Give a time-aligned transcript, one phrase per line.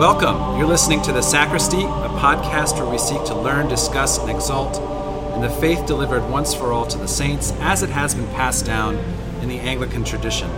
[0.00, 0.56] Welcome.
[0.56, 4.78] You're listening to The Sacristy, a podcast where we seek to learn, discuss, and exalt
[5.34, 8.64] in the faith delivered once for all to the saints as it has been passed
[8.64, 8.96] down
[9.42, 10.50] in the Anglican tradition.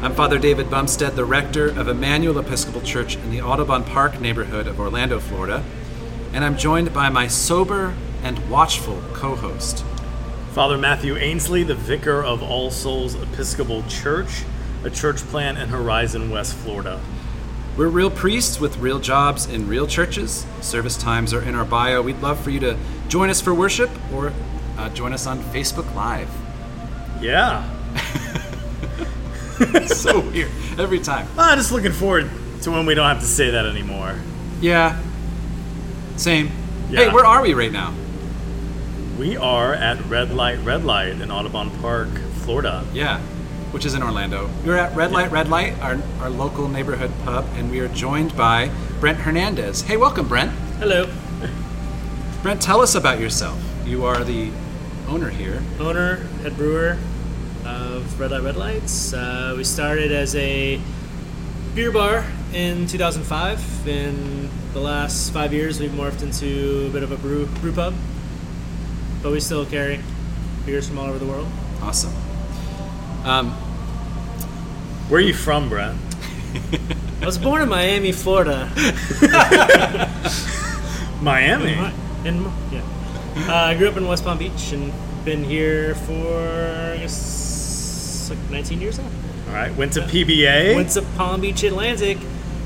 [0.00, 4.68] I'm Father David Bumstead, the rector of Emmanuel Episcopal Church in the Audubon Park neighborhood
[4.68, 5.64] of Orlando, Florida,
[6.32, 9.84] and I'm joined by my sober and watchful co host.
[10.52, 14.44] Father Matthew Ainsley, the vicar of All Souls Episcopal Church,
[14.84, 17.00] a church plant in Horizon, West Florida.
[17.76, 20.46] We're real priests with real jobs in real churches.
[20.60, 22.02] Service times are in our bio.
[22.02, 22.76] We'd love for you to
[23.08, 24.32] join us for worship or
[24.76, 26.28] uh, join us on Facebook Live.
[27.20, 27.66] Yeah.
[29.86, 31.26] so weird every time.
[31.38, 32.30] I'm just looking forward
[32.62, 34.16] to when we don't have to say that anymore.
[34.60, 35.00] Yeah.
[36.16, 36.50] Same.
[36.90, 37.04] Yeah.
[37.04, 37.94] Hey, where are we right now?
[39.18, 42.08] We are at Red Light Red Light in Audubon Park,
[42.42, 42.84] Florida.
[42.92, 43.20] Yeah,
[43.72, 44.48] which is in Orlando.
[44.64, 48.36] We're at Red Light Red Light, our, our local neighborhood pub, and we are joined
[48.36, 48.70] by
[49.00, 49.82] Brent Hernandez.
[49.82, 50.50] Hey, welcome, Brent.
[50.78, 51.10] Hello,
[52.42, 53.58] Brent, tell us about yourself.
[53.84, 54.50] You are the
[55.08, 55.62] owner here.
[55.80, 56.98] owner, head brewer
[57.64, 59.14] of Red Light Red Lights.
[59.14, 60.80] Uh, we started as a
[61.74, 63.88] beer bar in 2005.
[63.88, 67.94] In the last five years, we've morphed into a bit of a brew brew pub,
[69.22, 70.00] but we still carry
[70.66, 71.48] beers from all over the world.
[71.80, 72.12] Awesome.
[73.24, 73.56] Um,
[75.12, 75.98] Where are you from, Brent?
[77.20, 78.66] I was born in Miami, Florida.
[81.20, 81.72] Miami.
[82.26, 82.80] In, yeah,
[83.46, 84.90] uh, I grew up in West Palm Beach and
[85.26, 89.04] been here for I guess like 19 years now.
[89.48, 89.76] All right.
[89.76, 92.16] Went to PBA Went to Palm Beach Atlantic.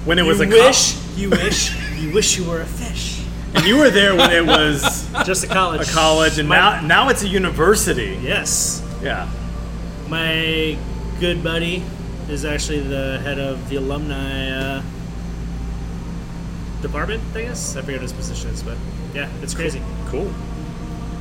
[0.04, 3.22] when it was you a wish, co- you wish, you wish you were a fish.
[3.54, 5.88] and you were there when it was Just a college.
[5.88, 8.16] a college, and My- now now it's a university.
[8.22, 9.28] yes, Yeah.
[10.08, 10.78] my
[11.18, 11.82] good buddy
[12.28, 14.82] is actually the head of the alumni uh,
[16.82, 17.22] department.
[17.34, 18.76] I guess I forget what his position is, but
[19.14, 19.80] yeah, it's crazy.
[20.06, 20.32] Cool.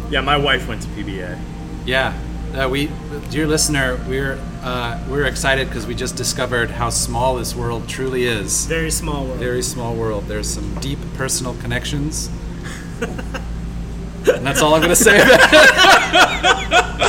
[0.10, 1.40] Yeah, my wife went to PBA.
[1.86, 2.14] yeah,
[2.54, 2.90] uh, we,
[3.30, 8.26] dear listener, we're uh, we're excited because we just discovered how small this world truly
[8.26, 8.66] is.
[8.66, 9.40] Very small world.
[9.40, 10.26] Very small world.
[10.26, 12.30] There's some deep personal connections.
[13.02, 17.02] and that's all I'm going to say about it.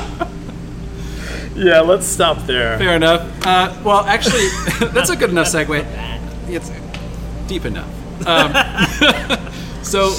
[1.56, 2.78] Yeah, let's stop there.
[2.78, 3.22] Fair enough.
[3.46, 4.46] Uh, well, actually,
[4.92, 5.84] that's a good enough segue.
[6.48, 6.70] It's
[7.48, 7.88] deep enough.
[8.26, 8.52] Um,
[9.82, 10.14] so,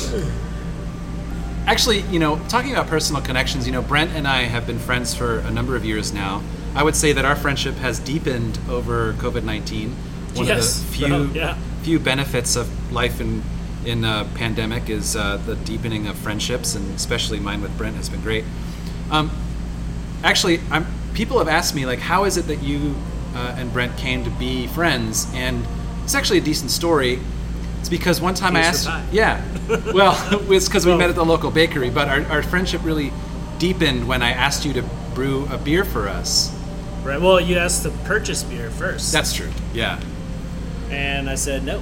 [1.67, 5.13] actually, you know, talking about personal connections, you know, Brent and I have been friends
[5.13, 6.41] for a number of years now.
[6.75, 9.95] I would say that our friendship has deepened over COVID 19.
[10.35, 10.79] One Yes.
[10.81, 11.57] of the few, Oh, yeah.
[11.83, 13.43] few benefits of life in,
[13.85, 18.09] in a pandemic is uh, the deepening of friendships, and especially mine with Brent has
[18.09, 18.43] been great.
[19.11, 19.31] Um,
[20.23, 20.85] actually, I'm,
[21.17, 22.95] people have asked me like, how is it that you
[23.33, 25.27] uh, and Brent came to be friends?
[25.33, 25.65] And
[26.03, 27.19] it's actually a decent story.
[27.79, 29.43] It's because one time I asked, yeah,
[29.93, 30.15] well,
[30.51, 33.11] it's because we met at the local bakery, but our, our friendship really
[33.57, 34.83] deepened when I asked you to
[35.15, 36.55] brew a beer for us.
[37.03, 37.19] Right.
[37.19, 39.11] Well, you asked to purchase beer first.
[39.11, 39.49] That's true.
[39.73, 39.99] Yeah.
[40.91, 41.81] and I said no.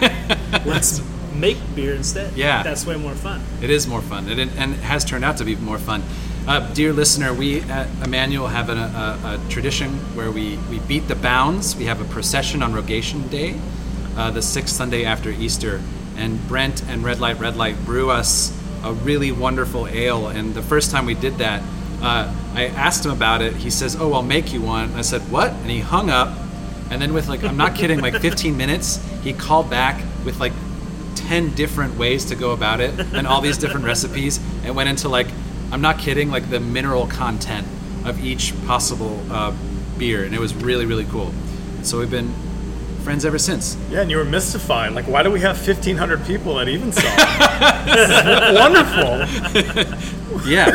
[0.64, 1.02] Let's
[1.34, 2.34] make beer instead.
[2.34, 2.62] Yeah.
[2.62, 3.42] That's way more fun.
[3.60, 6.02] It is more fun, it, and it has turned out to be more fun.
[6.48, 11.14] Uh, dear listener, we at Emmanuel have a, a tradition where we, we beat the
[11.14, 11.76] bounds.
[11.76, 13.54] We have a procession on Rogation Day,
[14.16, 15.82] uh, the sixth Sunday after Easter,
[16.16, 20.28] and Brent and Red Light Red Light brew us a really wonderful ale.
[20.28, 21.62] And the first time we did that,
[22.00, 23.54] uh, I asked him about it.
[23.54, 26.34] He says, "Oh, I'll make you one." I said, "What?" And he hung up.
[26.90, 30.54] And then with like, I'm not kidding, like 15 minutes, he called back with like
[31.14, 35.10] 10 different ways to go about it and all these different recipes and went into
[35.10, 35.26] like
[35.72, 37.66] i'm not kidding like the mineral content
[38.04, 39.52] of each possible uh,
[39.98, 41.32] beer and it was really really cool
[41.82, 42.32] so we've been
[43.02, 44.92] friends ever since Yeah, and you were mystified.
[44.92, 47.04] Like, why do we have 1,500 people at Evensong?
[47.86, 50.44] this is wonderful.
[50.50, 50.70] yeah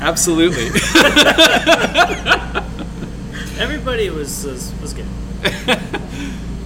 [0.00, 0.68] absolutely
[3.58, 5.06] Everybody was was, was good.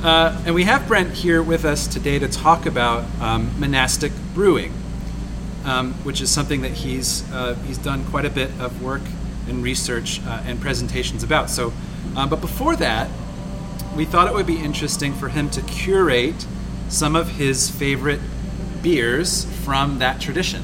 [0.04, 4.72] uh, and we have brent here with us today to talk about um, monastic brewing
[5.64, 9.02] um, which is something that he's uh, he's done quite a bit of work
[9.48, 11.50] and research uh, and presentations about.
[11.50, 11.72] So,
[12.16, 13.08] um, but before that,
[13.96, 16.46] we thought it would be interesting for him to curate
[16.88, 18.20] some of his favorite
[18.82, 20.62] beers from that tradition.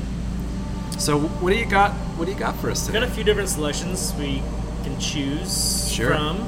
[0.99, 1.93] So, what do you got?
[2.17, 4.43] What do you got for us We've got a few different selections we
[4.85, 6.11] can choose Sure.
[6.11, 6.47] from.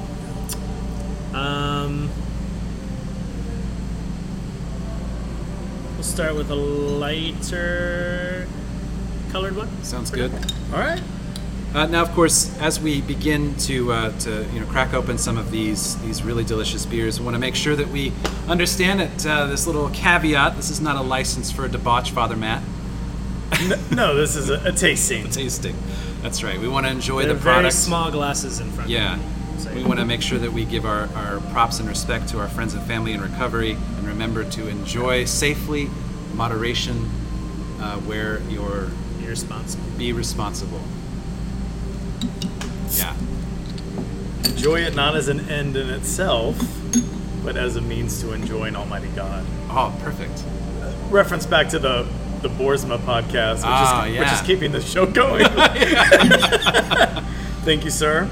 [1.35, 2.11] Um,
[6.03, 8.49] we'll start with a lighter
[9.31, 9.69] colored one.
[9.85, 10.33] Sounds good.
[10.73, 11.01] All right.
[11.75, 15.39] Uh, now, of course, as we begin to uh, to you know crack open some
[15.39, 18.13] of these these really delicious beers, we want to make sure that we
[18.49, 22.37] understand that uh, this little caveat: this is not a license for a debauch, Father
[22.37, 22.63] Matt.
[23.93, 25.29] No, this is a, a tasting.
[25.31, 25.77] Tasting.
[26.21, 26.59] That's right.
[26.59, 27.75] We want to enjoy They're the very product.
[27.75, 28.91] small glasses in front.
[28.91, 29.21] Yeah.
[29.67, 32.39] Of We want to make sure that we give our, our props and respect to
[32.41, 35.89] our friends and family in recovery and remember to enjoy safely,
[36.35, 37.09] moderation,
[37.81, 38.89] uh, where you're
[39.21, 39.85] You're responsible.
[39.99, 40.81] be responsible.
[42.93, 43.15] Yeah.
[44.45, 46.57] Enjoy it not as an end in itself,
[47.45, 49.45] but as a means to enjoying Almighty God.
[49.71, 50.45] Oh, perfect.
[51.11, 52.07] Reference back to the
[52.43, 54.35] the Borsma podcast, which, Ah, is, which yeah.
[54.35, 55.45] is keeping the show going.
[57.65, 58.29] Thank you, sir.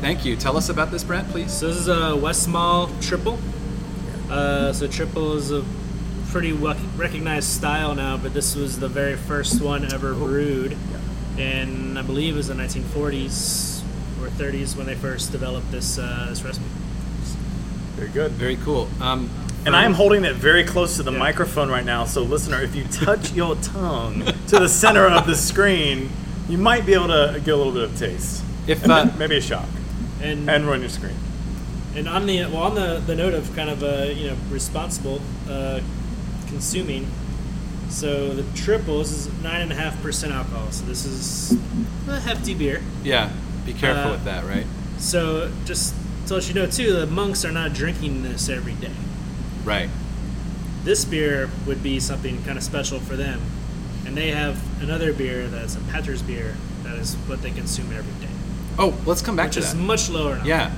[0.00, 0.36] Thank you.
[0.36, 1.52] Tell us about this, Brent, please.
[1.52, 3.38] So this is a Westmalle triple.
[4.30, 5.64] Uh, so triple is a
[6.30, 10.76] pretty wel- recognized style now, but this was the very first one ever brewed,
[11.38, 13.82] and I believe it was the 1940s
[14.22, 16.64] or 30s when they first developed this uh, this recipe.
[17.96, 18.32] Very good.
[18.32, 18.88] Very cool.
[19.00, 19.28] Um,
[19.66, 21.18] And I am holding it very close to the Yeah.
[21.18, 25.34] microphone right now, so listener, if you touch your tongue to the center of the
[25.34, 26.10] screen,
[26.48, 28.42] you might be able to get a little bit of taste.
[28.68, 29.66] if And uh, maybe a shock.
[30.22, 31.16] And And run your screen.
[31.94, 35.20] And on the well, on the, the note of kind of uh, you know responsible
[35.48, 35.80] uh,
[36.48, 37.06] consuming,
[37.88, 40.70] so the triple this is nine and a half percent alcohol.
[40.70, 41.56] So this is
[42.08, 42.82] a hefty beer.
[43.02, 43.30] yeah,
[43.64, 44.66] be careful Uh, with that, right?
[44.98, 45.94] So just
[46.26, 48.92] to let you know too, the monks are not drinking this every day.
[49.64, 49.88] Right.
[50.84, 53.40] This beer would be something kind of special for them,
[54.06, 56.54] and they have another beer that's a Pater's beer
[56.84, 58.32] that is what they consume every day,
[58.78, 59.78] Oh, let's come back which to is that.
[59.80, 60.38] much lower.
[60.38, 60.72] in Yeah.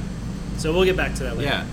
[0.56, 1.48] So we'll get back to that later.
[1.50, 1.66] Yeah.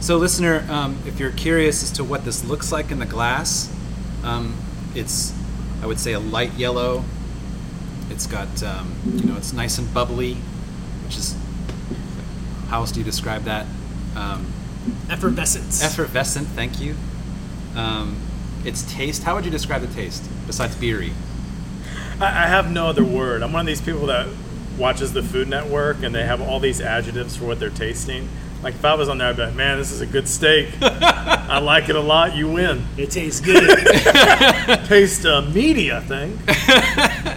[0.00, 3.70] So, listener, um, if you're curious as to what this looks like in the glass,
[4.24, 4.56] um,
[4.94, 5.34] it's,
[5.82, 7.04] I would say, a light yellow.
[8.08, 10.34] It's got, um, you know, it's nice and bubbly,
[11.04, 11.36] which is,
[12.68, 13.66] how else do you describe that?
[14.16, 14.46] Um,
[15.10, 15.82] Effervescence.
[15.84, 16.96] effervescent, thank you.
[17.76, 18.16] Um,
[18.64, 21.12] its taste, how would you describe the taste besides beery?
[22.20, 23.42] I, I have no other word.
[23.42, 24.28] I'm one of these people that
[24.80, 28.28] watches the Food Network and they have all these adjectives for what they're tasting.
[28.62, 30.68] Like if I was on there, I'd be like, man, this is a good steak.
[30.82, 32.34] I like it a lot.
[32.36, 32.84] You win.
[32.96, 33.78] It tastes good.
[34.86, 36.38] Taste uh, meaty, I think.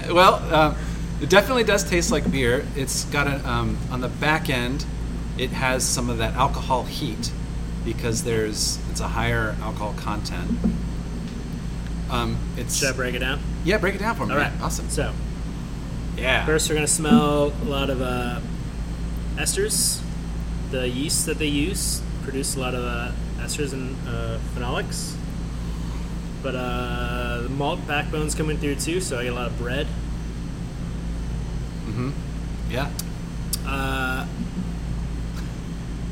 [0.13, 0.75] Well, um,
[1.21, 2.65] it definitely does taste like beer.
[2.75, 4.85] It's got a um, on the back end.
[5.37, 7.31] It has some of that alcohol heat
[7.83, 10.51] because there's it's a higher alcohol content.
[12.11, 13.39] Um, it's Should I break it down?
[13.63, 13.77] yeah.
[13.77, 14.33] Break it down for me.
[14.33, 14.51] All right.
[14.61, 14.89] Awesome.
[14.89, 15.13] So
[16.17, 16.45] Yeah.
[16.45, 18.39] first, we're gonna smell a lot of uh,
[19.35, 20.01] esters.
[20.71, 25.15] The yeast that they use produce a lot of uh, esters and uh, phenolics.
[26.41, 29.87] But uh, the malt backbone's coming through too, so I get a lot of bread.
[31.85, 32.11] Mm-hmm.
[32.69, 32.91] Yeah.
[33.65, 34.25] Uh,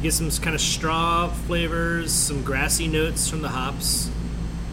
[0.01, 4.09] get some kind of straw flavors, some grassy notes from the hops,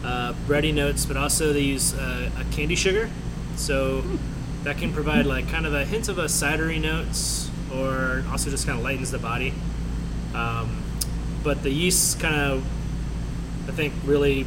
[0.03, 3.09] uh, bready notes, but also they use uh, a candi sugar,
[3.55, 4.03] so
[4.63, 8.65] that can provide like kind of a hint of a cidery notes, or also just
[8.65, 9.53] kind of lightens the body.
[10.33, 10.83] Um,
[11.43, 12.63] but the yeast kind of,
[13.67, 14.45] I think, really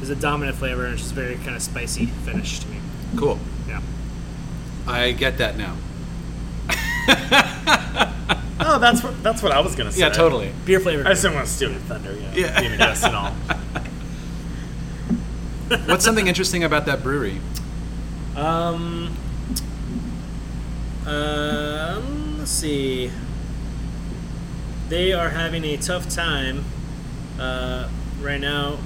[0.00, 2.78] is a dominant flavor, and it's just very kind of spicy finish to me.
[3.16, 3.38] Cool.
[3.68, 3.80] Yeah.
[4.86, 5.76] I get that now.
[8.58, 10.00] Oh, that's what that's what I was gonna say.
[10.00, 10.08] Yeah.
[10.08, 10.50] Totally.
[10.64, 11.04] Beer flavor.
[11.06, 12.12] I just didn't want to steal your thunder.
[12.12, 12.58] You know, Yeah.
[12.60, 13.30] being a guest and all.
[15.86, 17.38] What's something interesting about that brewery?
[18.36, 19.16] Um,
[21.06, 23.10] um, let's see.
[24.90, 26.64] They are having a tough time
[27.40, 27.88] uh,
[28.20, 28.76] right now.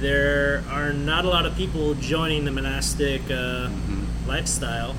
[0.00, 3.70] There are not a lot of people joining the monastic uh,
[4.26, 4.94] lifestyle,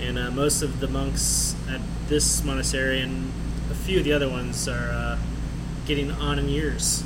[0.00, 3.32] and uh, most of the monks at this monastery and
[3.70, 5.18] a few of the other ones are uh,
[5.86, 7.04] getting on in years.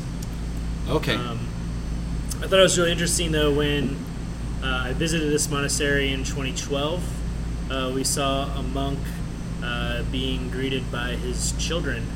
[0.88, 1.14] Okay.
[1.14, 1.48] Um,
[2.38, 3.96] I thought it was really interesting though when
[4.66, 7.02] I visited this monastery in 2012.
[7.70, 8.98] Uh, we saw a monk
[9.62, 12.06] uh, being greeted by his children.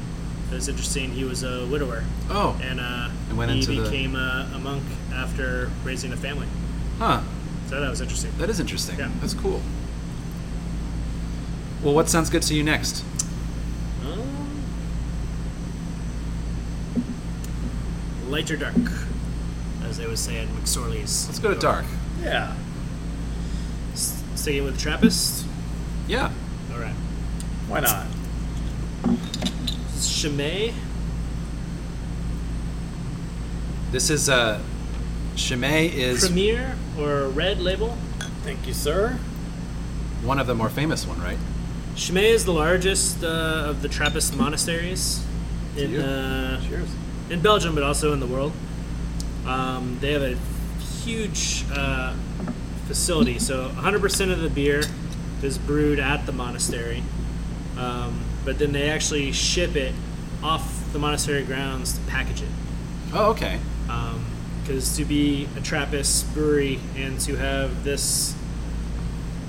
[0.51, 1.11] It was interesting.
[1.11, 2.59] He was a widower, oh.
[2.63, 6.47] and uh, he into the- became a, a monk after raising a family.
[6.99, 7.23] Huh.
[7.69, 8.33] So that was interesting.
[8.39, 8.99] That is interesting.
[8.99, 9.11] Yeah.
[9.21, 9.61] That's cool.
[11.83, 13.05] Well, what sounds good to you next?
[14.05, 14.65] Um,
[18.29, 18.75] light or dark,
[19.85, 21.27] as they would say in McSorley's.
[21.29, 21.85] Let's go to dark.
[22.23, 22.55] Yeah.
[23.93, 25.45] S- Sticking with Trappist.
[26.07, 26.31] Yeah.
[26.73, 26.95] All right.
[27.69, 28.07] Why not?
[30.01, 30.73] Chimay.
[33.91, 34.61] This is uh,
[35.37, 37.97] Chimay is Premier or Red Label.
[38.43, 39.19] Thank you, sir.
[40.23, 41.39] one of the more famous one, right?
[41.97, 45.25] Chimay is the largest uh, of the Trappist monasteries
[45.77, 46.61] in uh,
[47.31, 48.53] in Belgium, but also in the world.
[49.47, 50.37] Um, they have a
[51.05, 52.15] huge uh,
[52.87, 54.83] facility, so 100% of the beer
[55.43, 57.03] is brewed at the monastery,
[57.77, 59.95] um, but then they actually ship it
[60.43, 62.49] off the monastery grounds to package it.
[63.13, 63.59] Oh, okay.
[64.63, 68.35] Because to be a Trappist brewery and to have this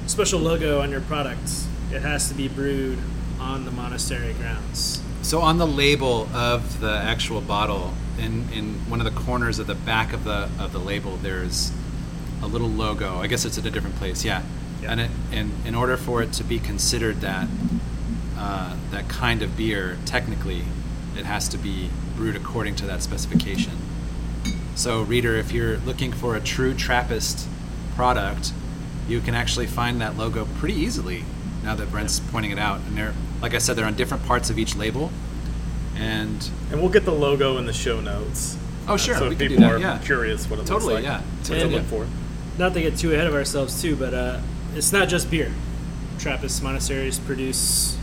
[0.08, 1.52] special logo on your product,
[1.92, 2.98] it has to be brewed
[3.38, 5.02] on the monastery grounds.
[5.22, 9.68] So on the label of the actual bottle, in, in one of the corners of
[9.68, 11.72] the back of the of the label, there's
[12.42, 13.18] a little logo.
[13.18, 14.24] I guess it's at a different place.
[14.24, 14.44] Yeah.
[14.82, 14.92] Yeah.
[14.92, 17.48] And it, and in order for it to be considered that
[18.38, 20.64] uh, that kind of beer, technically,
[21.18, 23.74] it has to be brewed according to that specification.
[24.76, 27.48] So, reader, if you're looking for a true Trappist
[27.96, 28.54] product,
[29.10, 31.26] you can actually find that logo pretty easily.
[31.64, 34.50] Now that Brent's pointing it out, and they're like I said, they're on different parts
[34.50, 35.12] of each label,
[36.00, 38.58] and And we'll get the logo in the show notes.
[38.88, 39.98] Oh, sure, So we if can do people that, are yeah.
[40.00, 41.24] curious what it Totally, looks like.
[41.44, 41.66] Totally, yeah.
[41.66, 42.08] What to look for.
[42.58, 44.42] Not to get too ahead of ourselves, too, but uh,
[44.76, 45.52] it's not just beer.
[46.18, 47.98] Trappist monasteries produce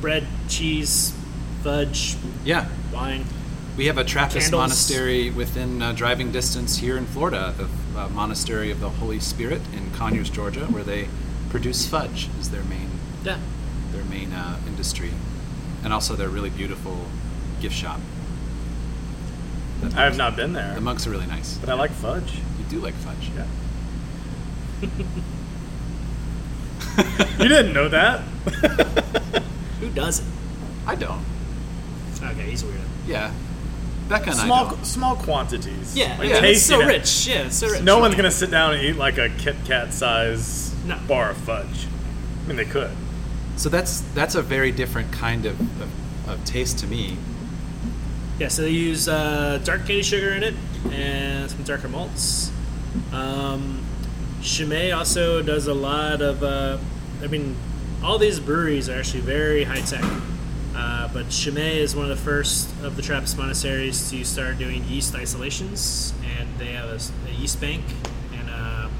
[0.00, 1.14] bread, cheese,
[1.62, 3.24] fudge, yeah, wine.
[3.76, 4.60] we have a Trappist Candles.
[4.60, 9.60] monastery within uh, driving distance here in Florida, the uh, Monastery of the Holy Spirit
[9.74, 11.08] in Conyers, Georgia, where they
[11.50, 12.88] produce fudge is their main
[13.24, 13.38] Yeah.
[13.92, 15.10] their main uh, industry,
[15.84, 16.96] and also they're really beautiful
[17.60, 18.00] gift shop.
[19.82, 21.56] The I have not been there, The monks are really nice.
[21.58, 22.34] but I like fudge.
[22.58, 23.30] You do like fudge.
[23.36, 23.46] Yeah.
[27.38, 28.20] you didn't know that?
[29.80, 30.26] Who doesn't?
[30.86, 31.24] I don't.
[32.22, 32.76] Okay, he's weird.
[33.06, 33.32] Yeah,
[34.08, 34.84] Becca and I small don't.
[34.84, 35.96] small quantities.
[35.96, 36.86] Yeah, Like yeah it's tasting so it.
[36.86, 37.26] rich.
[37.26, 37.82] Yeah, it's so rich.
[37.82, 40.98] No one's gonna sit down and eat like a Kit Kat size No.
[41.08, 41.86] bar of fudge.
[42.44, 42.90] I mean, they could.
[43.56, 47.16] So that's that's a very different kind of, of, of taste to me.
[48.40, 50.54] Yeah, so they use uh, dark candi sugar in it
[50.90, 52.50] and some darker malts.
[53.12, 53.84] Um,
[54.40, 56.42] Chimay also does a lot of.
[56.42, 56.78] Uh,
[57.22, 57.54] I mean,
[58.02, 60.02] all these breweries are actually very high tech.
[60.74, 64.84] Uh, but Chimay is one of the first of the Trappist monasteries to start doing
[64.84, 67.84] yeast isolations, and they have a, a yeast bank
[68.32, 68.90] and a,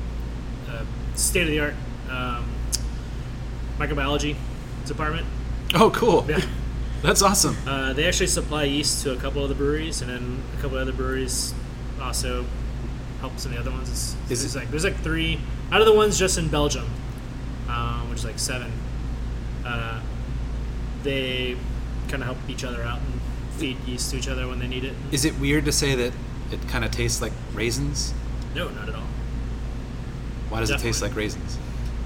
[0.69, 1.75] a state of the art
[2.11, 2.45] um,
[3.79, 4.37] microbiology
[4.85, 5.27] department.
[5.73, 6.27] Oh, cool.
[6.29, 6.43] Yeah.
[7.03, 7.57] That's awesome.
[7.67, 10.77] Uh, they actually supply yeast to a couple of the breweries, and then a couple
[10.77, 11.55] of other breweries
[12.01, 12.45] also
[13.21, 13.89] help some of the other ones.
[13.91, 15.41] It's, Is there's it- like there's like three
[15.73, 16.87] out of the ones just in Belgium,
[17.69, 18.71] um, which is like seven.
[19.65, 20.01] Uh,
[21.03, 21.57] they
[22.09, 23.21] kind of help each other out and
[23.53, 24.95] feed yeast to each other when they need it.
[25.13, 26.13] Is it weird to say that
[26.53, 28.13] it kind of tastes like raisins?
[28.55, 29.07] No, not at all.
[30.51, 31.57] Why does it taste like raisins?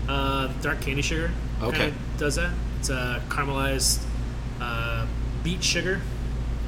[0.08, 1.30] Uh, dark candi sugar
[1.62, 1.92] Okay.
[2.18, 2.52] does that.
[2.78, 4.02] It's a caramelized
[4.64, 5.06] uh,
[5.42, 6.00] beet sugar,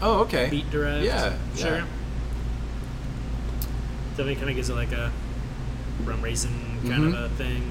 [0.03, 0.49] Oh, okay.
[0.51, 1.77] beet derived Yeah, sugar.
[1.77, 1.85] yeah.
[4.11, 5.13] Definitely kind of gives it like a
[6.05, 6.53] rum raisin
[6.87, 7.09] kind Mhm.
[7.25, 7.71] of a thing.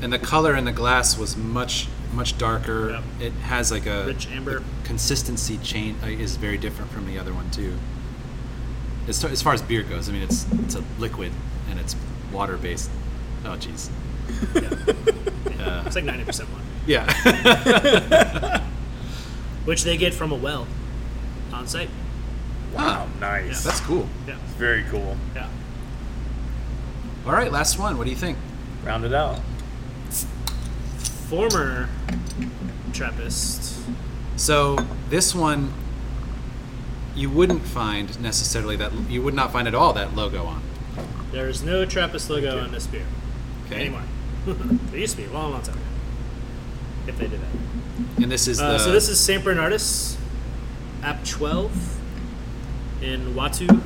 [0.00, 2.90] And the color in the glass was much much darker.
[2.90, 3.02] Yep.
[3.20, 4.62] It has like a Rich amber.
[4.84, 7.74] consistency chain uh, is very different from the other one too.
[9.08, 11.32] As, as far as beer goes, I mean it's it's a liquid
[11.70, 11.96] and it's
[12.32, 12.90] water based.
[13.44, 13.88] Oh jeez.
[15.62, 18.62] Uh, It's like ninety percent one, yeah.
[19.64, 20.66] which they get from a well
[21.52, 21.90] on site.
[22.74, 23.62] Wow, nice.
[23.64, 24.08] That's cool.
[24.26, 25.16] Yeah, It's very cool.
[25.34, 25.48] yeah.
[27.26, 27.98] All right, last one.
[27.98, 28.38] What do you think?
[28.84, 29.40] Round it out.
[31.28, 31.88] Former
[32.92, 33.78] Trappist.
[34.36, 34.76] So
[35.08, 35.72] this one,
[37.14, 40.62] you wouldn't find necessarily that you would not find at all that logo on.
[41.30, 43.06] There is no Trappist logo on this beer
[43.66, 43.82] Okay.
[43.82, 44.02] anymore.
[44.46, 45.84] there used to be a long, long time ago.
[47.12, 48.22] If they did that.
[48.22, 48.78] And this is Uh, the.
[48.78, 50.16] so this is Saint Bernardus,
[51.02, 51.98] Abt 12
[53.02, 53.82] in Watou,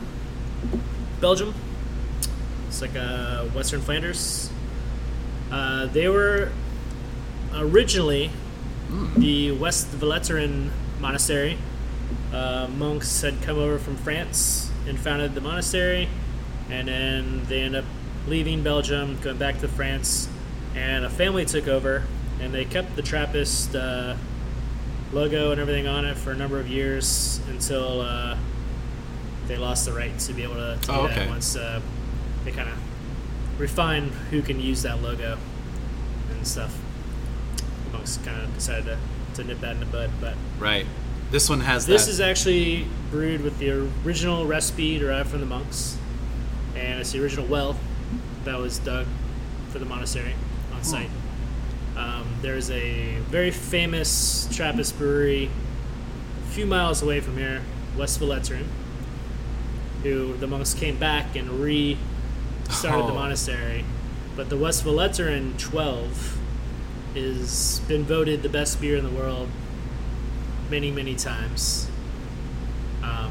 [1.21, 1.55] Belgium.
[2.69, 4.51] It's like uh, Western Flanders.
[5.51, 6.51] Uh, they were
[7.55, 8.31] originally
[9.17, 11.57] the Westvleteren monastery.
[12.33, 16.09] Uh, monks had come over from France and founded the monastery,
[16.71, 17.91] and then they ended up
[18.29, 20.29] leaving Belgium, going back to France,
[20.75, 22.03] and a family took over,
[22.41, 24.17] and they kept the Trappist uh,
[25.13, 28.37] logo and everything on it for a number of years until uh,
[29.47, 31.29] they lost the right to be able to, to do Oh, that okay.
[31.29, 31.81] once uh,
[32.45, 32.77] they kind of
[33.61, 35.39] refined who can use that logo
[36.31, 36.77] and stuff.
[37.87, 38.99] The Monks kind of decided to,
[39.43, 40.87] to nip that in the bud, but right.
[41.31, 42.11] This one has this that.
[42.13, 43.71] is actually brewed with the
[44.05, 45.97] original recipe derived from the monks,
[46.77, 47.77] and it's the original well
[48.45, 49.07] that was dug
[49.71, 50.35] for the monastery
[50.73, 51.11] on site.
[51.97, 55.51] Um, there's a very famous Trappist brewery
[56.45, 57.63] a few miles away from here,
[57.97, 58.67] Westvleteren,
[60.03, 61.97] who the monks came back and re
[62.71, 63.15] started the Oh.
[63.15, 63.85] monastery.
[64.37, 66.39] But the Westvleteren 12
[67.15, 69.49] is been voted the best beer in the world
[70.71, 71.89] many, many times.
[73.03, 73.31] Um,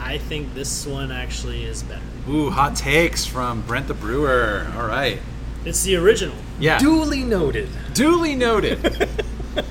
[0.00, 2.00] I think this one actually is better.
[2.28, 4.66] Ooh, hot takes from Brent the Brewer.
[4.76, 5.20] All right.
[5.64, 6.34] It's the original.
[6.58, 6.78] Yeah.
[6.78, 7.68] Duly noted.
[7.94, 9.08] Duly noted.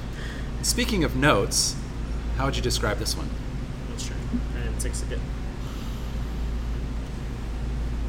[0.62, 1.76] Speaking of notes,
[2.38, 3.30] how would you describe this one?
[3.90, 4.16] Let's try.
[4.56, 5.20] And it takes a bit.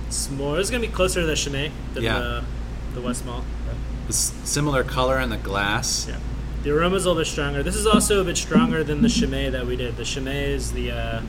[0.07, 0.59] It's more.
[0.61, 2.19] It's gonna be closer to the Chimay than Yeah.
[2.19, 2.45] the
[2.95, 3.43] the Westmalle.
[4.07, 6.07] This similar color in the glass.
[6.09, 6.17] Yeah.
[6.63, 7.63] The aroma's a little bit stronger.
[7.63, 9.97] This is also a bit stronger than the Chimay that we did.
[9.97, 11.23] The Chimay is the uh,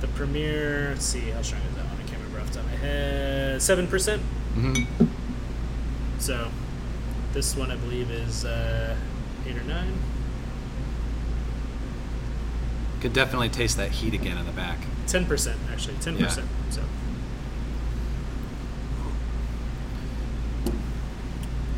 [0.00, 0.90] the premier.
[0.90, 1.96] Let's see how strong is that one.
[1.96, 3.60] I can't remember off the top of my head.
[3.62, 4.22] Seven percent.
[4.54, 5.01] hmm
[6.22, 6.48] So
[7.32, 8.96] this one I believe is uh,
[9.44, 9.92] eight or nine.
[13.00, 14.78] Could definitely taste that heat again in the back.
[15.08, 15.96] Ten percent actually.
[15.96, 16.46] Ten percent.
[16.70, 16.82] So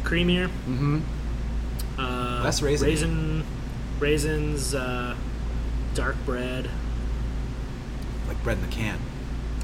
[0.03, 0.49] creamier.
[0.49, 1.01] Mm-hmm.
[1.99, 2.91] Uh, Less raisin-y.
[2.91, 3.45] Raisin,
[3.99, 5.17] raisins, uh,
[5.95, 6.69] dark bread,
[8.29, 8.99] Like bread in the can.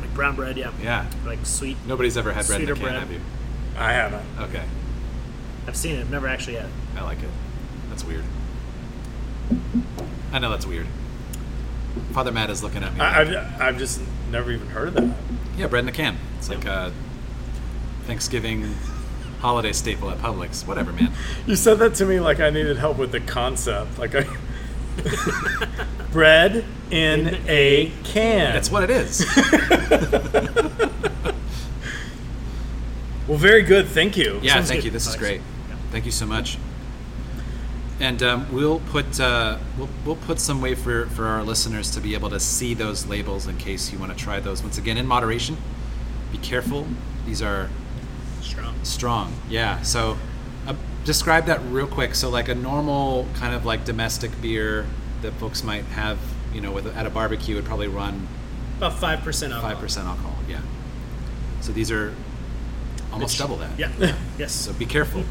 [0.01, 0.57] like brown bread.
[0.57, 0.73] Yeah.
[0.83, 1.07] Yeah.
[1.27, 1.77] Like sweet.
[1.87, 2.95] Nobody's ever had bread in the can, bread.
[2.95, 3.21] have you?
[3.81, 4.23] I haven't.
[4.39, 4.63] Okay.
[5.67, 6.01] I've seen it.
[6.01, 6.69] I've never actually had.
[6.97, 7.31] I like it.
[7.89, 8.25] That's weird.
[10.33, 10.87] I know that's weird.
[12.13, 13.01] Father Matt is looking at me.
[13.01, 15.17] I, like, I've, I've just never even heard of that.
[15.57, 16.19] yeah, bread in a can.
[16.39, 16.93] It's like a
[18.05, 18.75] Thanksgiving
[19.41, 20.67] holiday staple at Publix.
[20.67, 21.13] Whatever, man.
[21.47, 23.99] You said that to me like I needed help with the concept.
[23.99, 24.27] Like I.
[26.13, 28.53] Bread In a can.
[28.53, 29.25] That's what it is.
[33.31, 33.87] Well, very good.
[33.87, 34.41] Thank you.
[34.43, 34.91] Yeah, Sounds thank good, you.
[34.91, 35.41] This is great.
[35.69, 35.77] Yeah.
[35.93, 36.59] Thank you so much.
[38.01, 42.01] And um, we'll put uh, we'll, we'll put some way for, for our listeners to
[42.01, 44.64] be able to see those labels in case you want to try those.
[44.64, 45.57] Once again, in moderation.
[46.33, 46.88] Be careful.
[47.25, 47.71] These are
[48.43, 48.75] Strong.
[48.83, 49.33] strong.
[49.49, 49.81] Yeah.
[49.83, 50.19] So
[50.66, 52.16] uh, describe that real quick.
[52.16, 54.87] So like a normal kind of like domestic beer
[55.23, 56.19] that folks might have,
[56.53, 58.27] you know, with at a barbecue would probably run
[58.79, 59.71] About five percent alcohol.
[59.71, 60.35] five percent alcohol.
[60.49, 60.62] Yeah.
[61.61, 62.12] So these are
[63.12, 63.79] almost double that.
[63.79, 63.90] Yeah.
[64.38, 64.53] yes.
[64.53, 65.25] So be careful.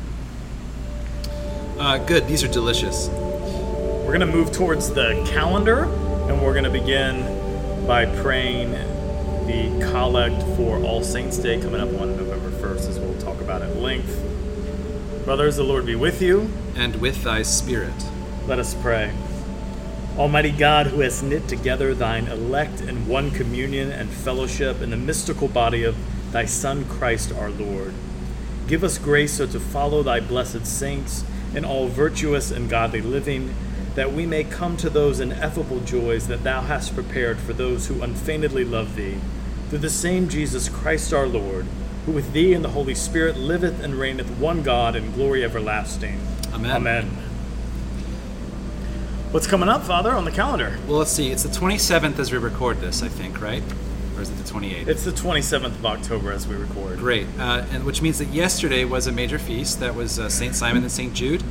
[1.78, 2.28] Uh, good.
[2.28, 3.08] These are delicious.
[3.10, 5.84] We're going to move towards the calendar
[6.30, 11.90] and we're going to begin by praying the collect for All Saints Day coming up
[12.00, 14.16] on November 1st, as we'll talk about at length.
[15.26, 16.52] Brothers, the Lord be with you.
[16.76, 17.94] And with thy spirit.
[18.46, 19.12] Let us pray.
[20.18, 24.98] Almighty God, who has knit together thine elect in one communion and fellowship in the
[24.98, 25.96] mystical body of
[26.32, 27.94] thy Son Christ our Lord,
[28.68, 31.24] give us grace so to follow thy blessed saints
[31.56, 33.54] in all virtuous and godly living,
[33.96, 38.02] that we may come to those ineffable joys that thou hast prepared for those who
[38.02, 39.18] unfeignedly love thee.
[39.70, 41.66] Through the same Jesus Christ our Lord,
[42.06, 46.20] who with thee and the Holy Spirit liveth and reigneth one God in glory everlasting.
[46.54, 46.72] Amen.
[46.72, 47.06] Amen.
[49.32, 50.80] What's coming up, Father, on the calendar?
[50.88, 51.32] Well, let's see.
[51.32, 53.62] It's the 27th as we record this, I think, right?
[54.20, 54.88] Or is it the 28th?
[54.90, 57.00] It's the 27th of October as we record.
[57.00, 57.26] Great.
[57.40, 59.80] Uh, and which means that yesterday was a major feast.
[59.80, 61.42] That was uh, Saint Simon and Saint Jude.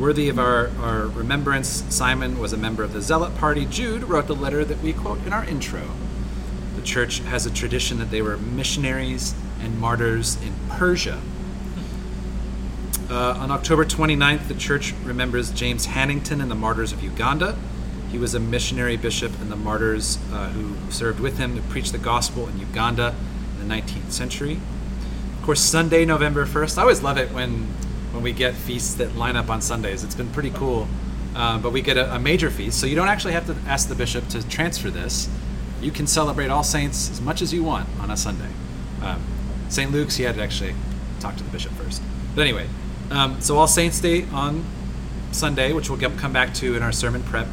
[0.00, 3.66] Worthy of our, our remembrance, Simon was a member of the Zealot party.
[3.66, 5.90] Jude wrote the letter that we quote in our intro.
[6.74, 11.20] The church has a tradition that they were missionaries and martyrs in Persia.
[13.08, 17.56] Uh, on October 29th, the church remembers James Hannington and the martyrs of Uganda.
[18.10, 21.92] He was a missionary bishop and the martyrs uh, who served with him to preach
[21.92, 23.14] the gospel in Uganda
[23.60, 24.60] in the 19th century.
[25.38, 26.78] Of course, Sunday, November 1st.
[26.78, 27.68] I always love it when
[28.12, 30.02] when we get feasts that line up on Sundays.
[30.02, 30.88] It's been pretty cool.
[31.36, 33.88] Uh, but we get a, a major feast, so you don't actually have to ask
[33.88, 35.28] the bishop to transfer this.
[35.80, 38.48] You can celebrate All Saints as much as you want on a Sunday.
[39.02, 39.22] Um,
[39.68, 39.92] St.
[39.92, 40.74] Luke's, he had to actually
[41.20, 42.02] talk to the bishop first.
[42.34, 42.66] But anyway,
[43.10, 44.64] um, so All Saints Day on
[45.30, 47.46] Sunday, which we'll get, come back to in our sermon prep.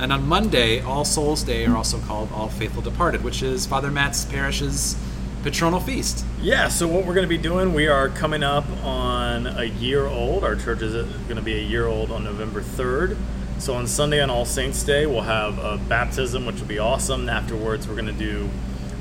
[0.00, 3.90] And on Monday, All Souls Day, are also called All Faithful Departed, which is Father
[3.90, 4.96] Matt's parish's
[5.42, 6.24] patronal feast.
[6.40, 10.06] Yeah, so what we're going to be doing, we are coming up on a year
[10.06, 10.42] old.
[10.42, 13.18] Our church is going to be a year old on November 3rd.
[13.58, 17.28] So on Sunday on All Saints Day, we'll have a baptism, which will be awesome.
[17.28, 18.48] Afterwards, we're going to do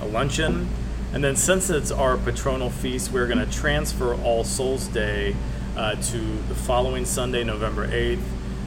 [0.02, 0.68] a luncheon.
[1.14, 5.34] And then since it's our patronal feast, we're going to transfer All Souls Day
[5.78, 6.18] uh, to
[6.50, 8.20] the following Sunday, November 8th,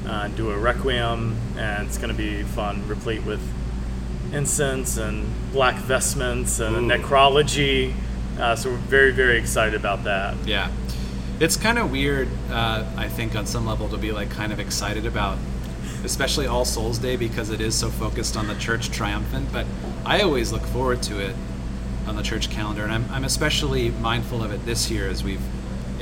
[0.07, 3.41] uh, do a requiem, and it's going to be fun, replete with
[4.33, 6.95] incense and black vestments and Ooh.
[6.95, 7.95] necrology.
[8.39, 10.37] Uh, so we're very, very excited about that.
[10.47, 10.71] Yeah.
[11.39, 14.61] It's kind of weird, uh, I think, on some level, to be like kind of
[14.61, 15.39] excited about,
[16.05, 19.53] especially All Souls Day because it is so focused on the church triumphant.
[19.53, 19.67] But
[20.05, 21.35] I always look forward to it
[22.07, 25.43] on the church calendar, and I'm, I'm especially mindful of it this year as we've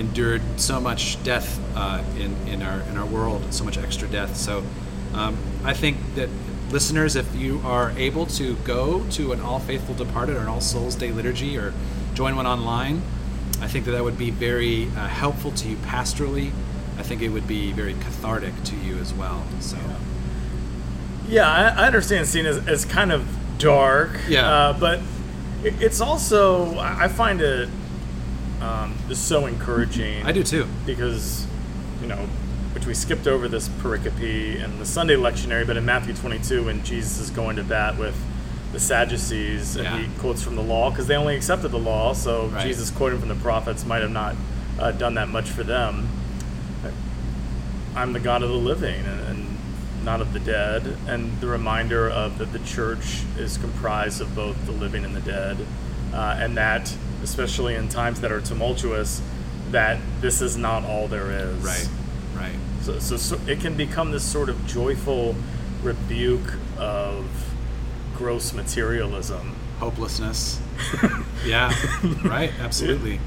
[0.01, 4.35] endured so much death uh, in in our in our world, so much extra death.
[4.35, 4.65] So
[5.13, 6.29] um, I think that
[6.71, 10.61] listeners, if you are able to go to an All Faithful Departed or an All
[10.61, 11.75] Souls Day liturgy or
[12.15, 13.03] join one online,
[13.61, 16.51] I think that that would be very uh, helpful to you pastorally.
[16.99, 19.45] I think it would be very cathartic to you as well.
[19.61, 19.77] So
[21.29, 23.27] Yeah, I, I understand seeing as, as kind of
[23.59, 24.19] dark.
[24.29, 24.51] Yeah.
[24.51, 25.01] Uh, but
[25.63, 27.69] it, it's also I I find it
[28.61, 30.25] um, just so encouraging.
[30.25, 30.67] I do too.
[30.87, 31.47] because
[32.01, 32.27] you know
[32.73, 36.83] which we skipped over this pericope in the sunday lectionary but in matthew 22 when
[36.85, 38.15] jesus is going to bat with
[38.73, 39.99] the sadducees and Yeah.
[39.99, 42.65] he quotes from the law because they only accepted the law so Right.
[42.67, 44.35] jesus quoting from the prophets might have not
[44.79, 46.09] uh, done that much for them
[47.97, 49.59] i'm the god of the living and, and
[50.05, 54.65] not of the dead and the reminder of that the church is comprised of both
[54.67, 55.59] the living and the dead
[56.15, 59.23] uh, and that especially in times that are tumultuous
[59.71, 61.89] that this is not all there is Right.
[62.35, 62.57] Right.
[62.83, 65.37] so, so, so it can become this sort of joyful
[65.83, 67.27] rebuke of
[68.17, 70.61] gross materialism hopelessness.
[71.47, 71.75] yeah,
[72.23, 72.53] right.
[72.61, 73.19] Absolutely.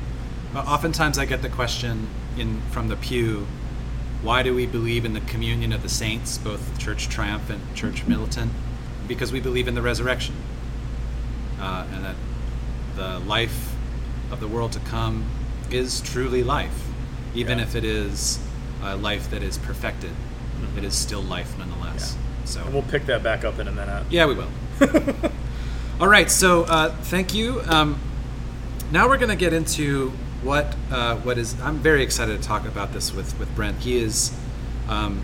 [0.55, 3.47] Uh, Oftentimes, I get the question in from the pew,
[4.21, 8.51] "Why do we believe in the communion of the saints, both Church triumphant, Church militant?"
[9.07, 10.35] Because we believe in the resurrection,
[11.59, 12.15] uh, and that
[12.95, 13.72] the life
[14.33, 15.25] of the world to come
[15.71, 16.87] is truly life,
[17.33, 17.63] even Yeah.
[17.65, 18.39] if it is
[18.83, 20.11] a life that is perfected.
[20.77, 22.17] It is still life nonetheless.
[22.45, 24.49] So and we'll pick that back up in a minute yeah, we will.
[26.01, 27.61] All right, so uh, thank you.
[27.67, 27.99] Um,
[28.91, 31.59] now we're going to get into what uh, what is.
[31.61, 33.77] I'm very excited to talk about this with with Brent.
[33.79, 34.31] He is.
[34.89, 35.23] Um,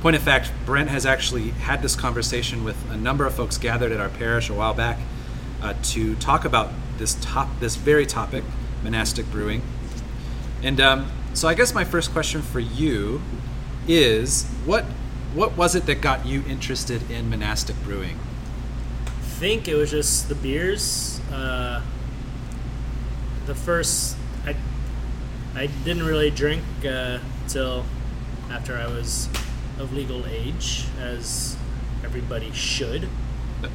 [0.00, 3.90] point of fact, Brent has actually had this conversation with a number of folks gathered
[3.92, 4.98] at our parish a while back
[5.62, 8.44] uh, to talk about this top this very topic,
[8.82, 9.62] monastic brewing.
[10.62, 13.22] And um, so, I guess my first question for you
[13.86, 14.84] is what
[15.34, 18.18] what was it that got you interested in monastic brewing?
[19.06, 21.20] I think it was just the beers.
[21.30, 21.82] Uh,
[23.46, 24.56] the first, I,
[25.54, 27.84] I didn't really drink uh, till
[28.50, 29.28] after I was
[29.78, 31.56] of legal age, as
[32.04, 33.08] everybody should.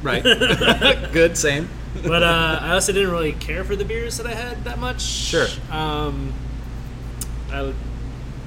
[0.02, 0.22] Right.
[1.12, 1.36] Good.
[1.36, 1.68] Same.
[2.02, 5.00] But uh, I also didn't really care for the beers that I had that much.
[5.00, 5.46] Sure.
[5.70, 6.32] Um,
[7.52, 7.72] I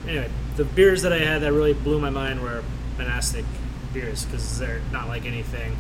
[0.08, 2.64] anyway, the beers that I had that really blew my mind were
[2.98, 3.46] monastic
[3.94, 5.76] beers because they're not like anything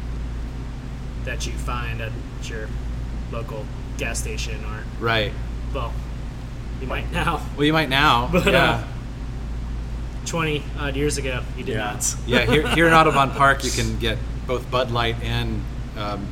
[1.25, 2.11] that you find at
[2.43, 2.69] your
[3.31, 3.65] local
[3.97, 5.33] gas station or Right.
[5.73, 5.93] well,
[6.79, 7.45] you might now.
[7.57, 8.29] Well, you might now.
[8.31, 8.63] But yeah.
[8.71, 8.83] uh,
[10.25, 11.91] twenty odd years ago, you did Yeah.
[11.91, 12.15] not.
[12.25, 12.45] yeah.
[12.45, 15.61] Here, here in Audubon Park, you can get both Bud Light and
[15.97, 16.27] um,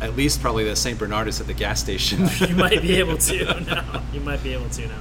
[0.00, 2.28] at least probably the Saint Bernardus at the gas station.
[2.48, 4.02] you might be able to now.
[4.12, 4.94] You might be able to now.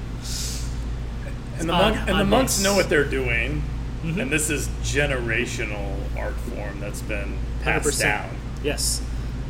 [1.59, 3.63] and the, odd- monk, and the monks know what they're doing
[4.03, 4.21] Mhm.
[4.21, 7.99] and this is generational art form that's been passed 100%.
[8.01, 8.29] down
[8.63, 9.01] Yes.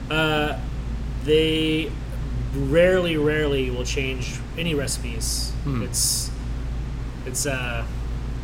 [0.10, 0.58] Uh,
[1.25, 1.91] they
[2.55, 5.51] rarely, rarely will change any recipes.
[5.65, 5.81] Hmm.
[5.84, 6.31] It's
[7.25, 7.86] it's uh,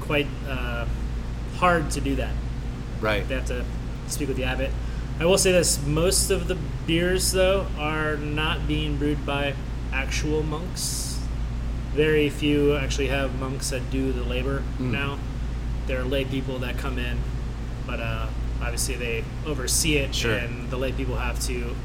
[0.02, 0.86] quite uh,
[1.58, 2.34] hard to do that.
[3.00, 3.26] right.
[3.28, 3.64] They have to
[4.08, 4.72] speak with the abbot.
[5.22, 6.58] I will say this: most of the
[6.88, 9.54] beers, though, are not being brewed by
[9.94, 11.20] actual monks.
[11.94, 14.92] Very few actually have monks that do the labor Mm.
[14.92, 15.20] now.
[15.86, 17.20] There are lay people that come in,
[17.86, 18.26] but uh,
[18.64, 20.34] obviously they oversee it, Sure.
[20.34, 21.76] and the lay people have to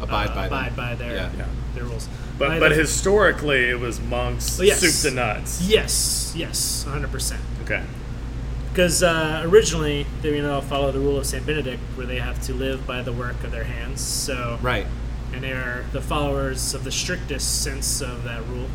[0.00, 0.44] Abide uh, by them.
[0.46, 1.28] abide by their Yeah.
[1.36, 1.44] Yeah.
[1.74, 2.08] their rules.
[2.38, 4.80] but By but the- historically it was monks Oh, yes.
[4.80, 7.40] soup to nuts yes, yes, hundred percent.
[7.64, 7.82] okay
[8.72, 12.40] Because uh, originally they you know follow the rule of Saint Benedict, where they have
[12.42, 14.00] to live by the work of their hands.
[14.00, 14.86] So Right.
[15.34, 18.68] and they are the followers of the strictest sense of that rule.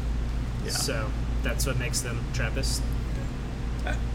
[0.63, 0.71] Yeah.
[0.71, 1.11] So
[1.43, 2.83] that's what makes them Trappist.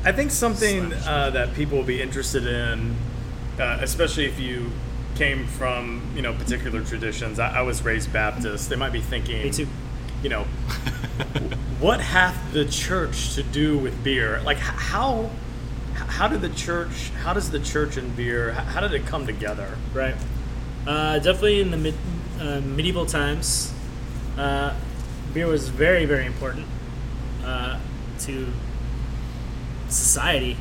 [0.05, 2.95] I think something uh, that people will be interested in,
[3.59, 4.71] uh, especially if you
[5.17, 7.39] came from you know particular traditions.
[7.41, 8.69] I, I was raised Baptist.
[8.71, 9.67] They might be thinking, Me too.
[10.23, 10.43] You know,
[11.81, 14.41] what hath the church to do with beer?
[14.45, 15.31] Like how
[16.09, 17.11] how did the church?
[17.23, 18.53] How does the church and beer?
[18.53, 19.77] How did it come together?
[19.93, 20.15] Right.
[20.87, 21.95] Uh, definitely in the mid,
[22.41, 23.73] uh, medieval times,
[24.37, 24.75] uh,
[25.33, 26.67] beer was very, very important
[27.45, 27.79] uh,
[28.21, 28.47] to
[29.89, 30.57] society.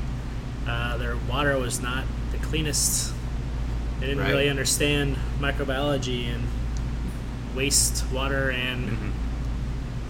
[0.68, 3.14] Uh, their water was not the cleanest.
[4.00, 4.32] They didn't Right.
[4.32, 6.44] really understand microbiology and
[7.56, 9.14] waste water and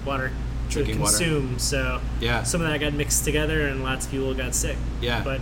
[0.06, 0.32] water
[0.72, 1.18] Drinking water.
[1.18, 1.60] consume.
[1.60, 2.44] So Yeah.
[2.44, 4.78] some of that got mixed together, and lots of people got sick.
[5.02, 5.22] Yeah.
[5.24, 5.42] But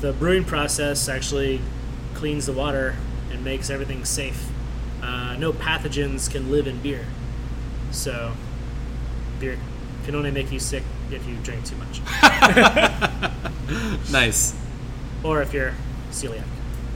[0.00, 1.60] the brewing process actually
[2.14, 2.96] cleans the water
[3.30, 4.46] and makes everything safe.
[5.02, 7.04] Uh, no pathogens can live in beer.
[7.90, 8.32] So
[9.38, 9.58] beer
[10.04, 12.00] can only make you sick if you drink too much,
[14.10, 14.54] Nice.
[15.22, 15.74] or if you're
[16.10, 16.42] celiac.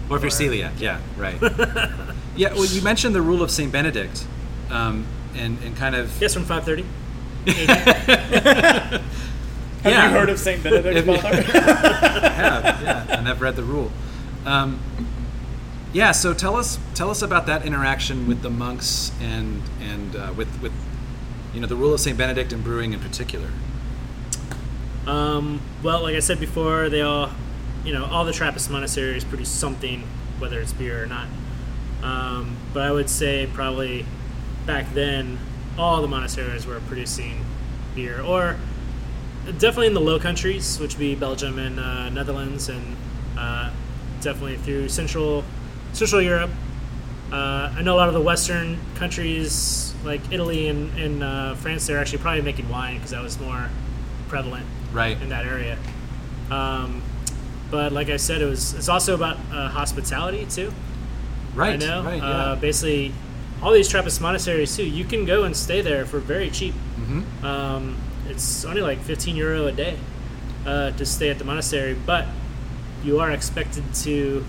[0.08, 1.36] Or if you're celiac, yeah, right.
[2.36, 3.70] yeah, well, you mentioned the rule of St.
[3.70, 4.26] Benedict,
[4.70, 6.20] um, and, and kind of.
[6.20, 6.84] Yes, from 5:30.
[7.46, 9.02] Have
[9.84, 10.04] Yeah.
[10.08, 11.38] you heard of Saint Benedict's If you- Father?
[11.38, 13.90] I have, yeah, and I've read the rule.
[14.44, 14.78] Um,
[15.92, 20.32] yeah, so tell us tell us about that interaction with the monks and and uh,
[20.36, 20.72] with with
[21.54, 23.48] you know the rule of Saint Benedict and brewing in particular.
[25.06, 27.30] Um, well, like I said before, they all,
[27.84, 30.04] you know, all the Trappist monasteries produce something,
[30.38, 31.26] whether it's beer or not.
[32.02, 34.04] Um, but I would say probably
[34.66, 35.38] back then,
[35.78, 37.44] all the monasteries were producing
[37.94, 38.56] beer, or
[39.58, 42.96] definitely in the Low Countries, which would be Belgium and uh, Netherlands, and
[43.38, 43.70] uh,
[44.20, 45.44] definitely through Central
[45.92, 46.50] Central Europe.
[47.32, 51.86] Uh, I know a lot of the Western countries, like Italy and, and uh, France,
[51.86, 53.68] they're actually probably making wine because that was more
[54.28, 55.20] prevalent Right.
[55.22, 55.78] in that area.
[56.50, 57.02] Um,
[57.70, 60.72] but like I said, it was it's also about uh, hospitality too.
[61.54, 61.74] Right.
[61.74, 62.02] I know.
[62.02, 62.16] Right.
[62.18, 62.28] Yeah.
[62.28, 63.12] Uh, basically,
[63.62, 64.84] all these Trappist monasteries too.
[64.86, 66.74] You can go and stay there for very cheap.
[66.96, 67.96] hmm Um,
[68.28, 69.96] it's only like 15 euro a day
[70.66, 72.26] uh, to stay at the monastery, but
[73.04, 74.44] you are expected to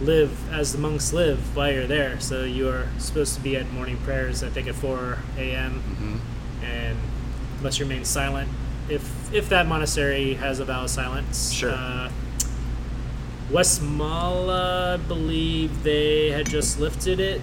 [0.00, 2.18] live as the monks live while you're there.
[2.20, 5.72] So you are supposed to be at morning prayers, I think at 4 a.m.
[5.80, 6.16] hmm
[6.64, 6.96] and
[7.62, 8.48] must remain silent
[8.88, 9.02] if
[9.34, 11.52] if that monastery has a vow of silence.
[11.52, 11.70] Sure.
[11.72, 12.10] Uh,
[13.50, 17.42] Westmalle, I believe they had just lifted it,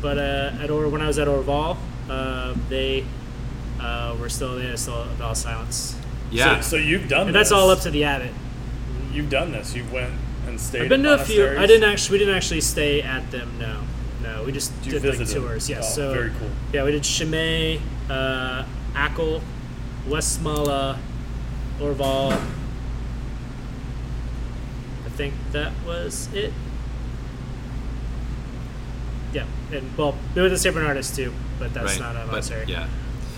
[0.00, 1.76] but uh, at or when I was at Orval,
[2.08, 3.04] uh, they
[3.80, 5.96] uh, were still they had still a vow silence.
[6.30, 6.60] Yeah.
[6.60, 8.32] So, so you've done And that's all up to the abbot.
[9.12, 9.74] You've done this.
[9.74, 10.14] You went
[10.46, 11.58] and stayed I've been to a few.
[11.58, 12.18] I didn't actually.
[12.18, 13.58] We didn't actually stay at them.
[13.58, 13.82] No,
[14.22, 14.44] no.
[14.44, 15.68] We just You did like tours.
[15.68, 15.92] Yes.
[15.92, 16.50] Oh, so very cool.
[16.72, 19.40] Yeah, we did Chimay, uh, Achel,
[20.06, 20.98] Westmalle,
[21.80, 22.32] Orval.
[25.04, 26.52] I think that was it.
[29.32, 30.74] Yeah, and well, we went to St.
[30.74, 32.00] Bernardus too, but that's right.
[32.00, 32.64] not a But, monastery.
[32.68, 32.88] yeah.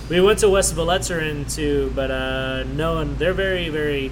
[0.09, 3.17] We went to Westvleteren too, but uh, no one.
[3.17, 4.11] They're very, very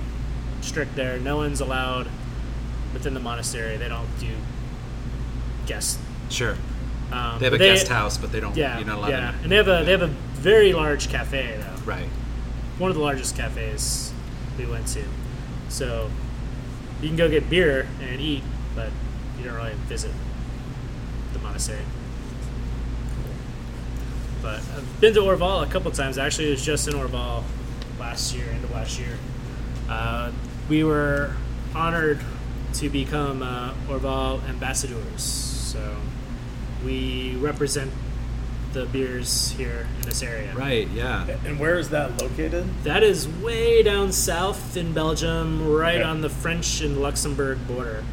[0.63, 1.19] strict there.
[1.19, 2.09] No one's allowed
[2.93, 3.77] within the monastery.
[3.77, 4.29] They don't do
[5.67, 5.99] guests.
[6.31, 6.57] Sure.
[7.13, 8.57] Um, They have a but guest house, but they don't.
[8.57, 9.09] Yeah, You're not allowed.
[9.11, 11.83] yeah, and they have a they have a very large cafe though.
[11.85, 12.09] Right.
[12.79, 14.13] One of the largest cafes
[14.57, 15.03] we went to.
[15.69, 16.09] So
[17.03, 18.43] you can go get beer and eat,
[18.75, 18.91] but
[19.39, 20.13] you don't really visit
[21.33, 21.83] the monastery.
[24.43, 26.19] But I've been to Orval a couple times.
[26.19, 27.45] Actually, it was just in Orval
[27.99, 29.19] last year, end of last year.
[29.89, 30.33] Uh,
[30.69, 31.35] we were
[31.75, 32.21] honored
[32.75, 35.23] to become uh, Orval ambassadors.
[35.23, 35.97] So
[36.85, 37.91] we represent
[38.73, 40.55] the beers here in this area.
[40.55, 40.89] Right.
[40.91, 41.27] Yeah.
[41.45, 42.67] And where is that located?
[42.85, 46.05] That is way down south in Belgium, right Okay.
[46.05, 48.05] on the French and Luxembourg border.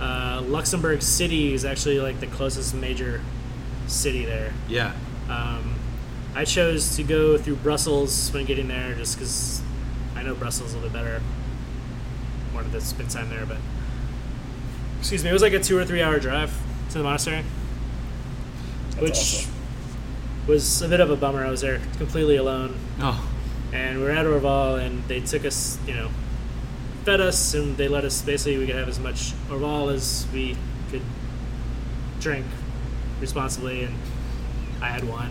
[0.00, 3.22] Uh, Luxembourg City is actually like the closest major
[3.88, 4.52] city there.
[4.68, 4.92] Yeah.
[5.28, 5.73] Um,
[6.34, 9.62] I chose to go through Brussels when getting there just because
[10.16, 11.20] I know Brussels a little bit better.
[12.54, 13.58] Wanted to spend time there, but
[14.98, 16.52] excuse me, it was like a two or three hour drive
[16.90, 17.42] to the monastery,
[18.90, 19.52] That's which awesome.
[20.46, 21.44] was a bit of a bummer.
[21.44, 23.28] I was there completely alone Oh.
[23.72, 26.10] and we were at Orval, and they took us, you know,
[27.04, 30.56] fed us, and they let us basically we could have as much Orval as we
[30.90, 31.02] could
[32.20, 32.46] drink
[33.20, 33.94] responsibly, and
[34.80, 35.30] I had one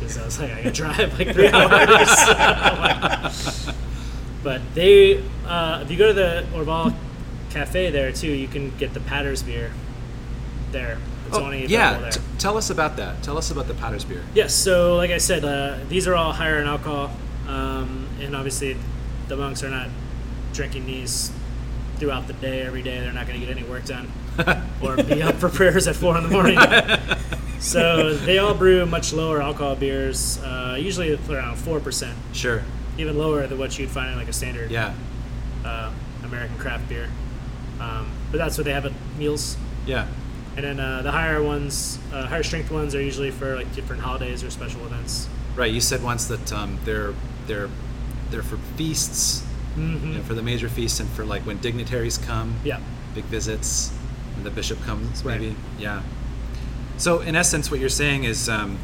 [0.00, 2.10] because I was like, I could drive like three hours.
[4.42, 6.94] but they, uh, if you go to the Orval
[7.50, 9.72] cafe there too, you can get the Paters beer
[10.72, 10.98] there.
[11.28, 11.98] It's Oh, only yeah.
[11.98, 12.10] there.
[12.10, 13.22] T- tell us about that.
[13.22, 14.24] Tell us about the Pater's beer.
[14.34, 17.10] Yes, so like I said, uh, these are all higher in alcohol,
[17.46, 18.76] um, and obviously
[19.28, 19.88] the monks are not
[20.52, 21.30] drinking these
[21.98, 22.98] throughout the day, every day.
[22.98, 24.10] They're not going to get any work done
[24.82, 26.56] or be up for prayers at four in the morning.
[27.60, 32.62] So they all brew much lower alcohol beers, uh, usually around four percent, Sure.
[32.98, 34.94] even lower than what you'd find in like a standard Yeah.
[35.64, 35.90] uh,
[36.24, 37.08] American craft beer.
[37.80, 39.56] Um, but that's what they have at meals.
[39.86, 40.06] Yeah.
[40.56, 44.02] And then uh, the higher ones, uh, higher strength ones, are usually for like different
[44.02, 45.28] holidays or special events.
[45.56, 45.72] Right.
[45.72, 47.14] You said once that um, they're
[47.46, 47.68] they're
[48.30, 49.44] they're for feasts,
[49.78, 50.08] Mm-hmm.
[50.08, 52.80] you know, for the major feasts, and for like when dignitaries come, Yeah.
[53.14, 53.90] big visits,
[54.34, 55.40] when the bishop comes, Right.
[55.40, 55.54] maybe.
[55.78, 56.02] Yeah.
[57.00, 58.78] So in essence, what you're saying is, um,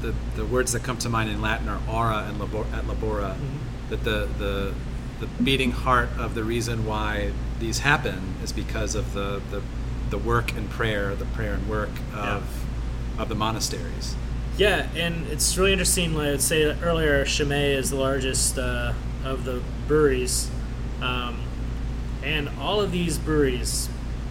[0.00, 3.34] the, the words that come to mind in Latin are ora and labor, et labora.
[3.34, 3.90] Mm-hmm.
[3.90, 4.74] That the, the
[5.20, 9.62] the beating heart of the reason why these happen is because of the, the,
[10.10, 12.64] the work and prayer, the prayer and work of
[13.18, 14.14] of the monasteries.
[14.58, 16.14] Yeah, and it's really interesting.
[16.14, 18.92] Like I would say that earlier, Chimay is the largest uh,
[19.24, 20.50] of the breweries,
[21.00, 21.40] um,
[22.22, 23.88] and all of these breweries,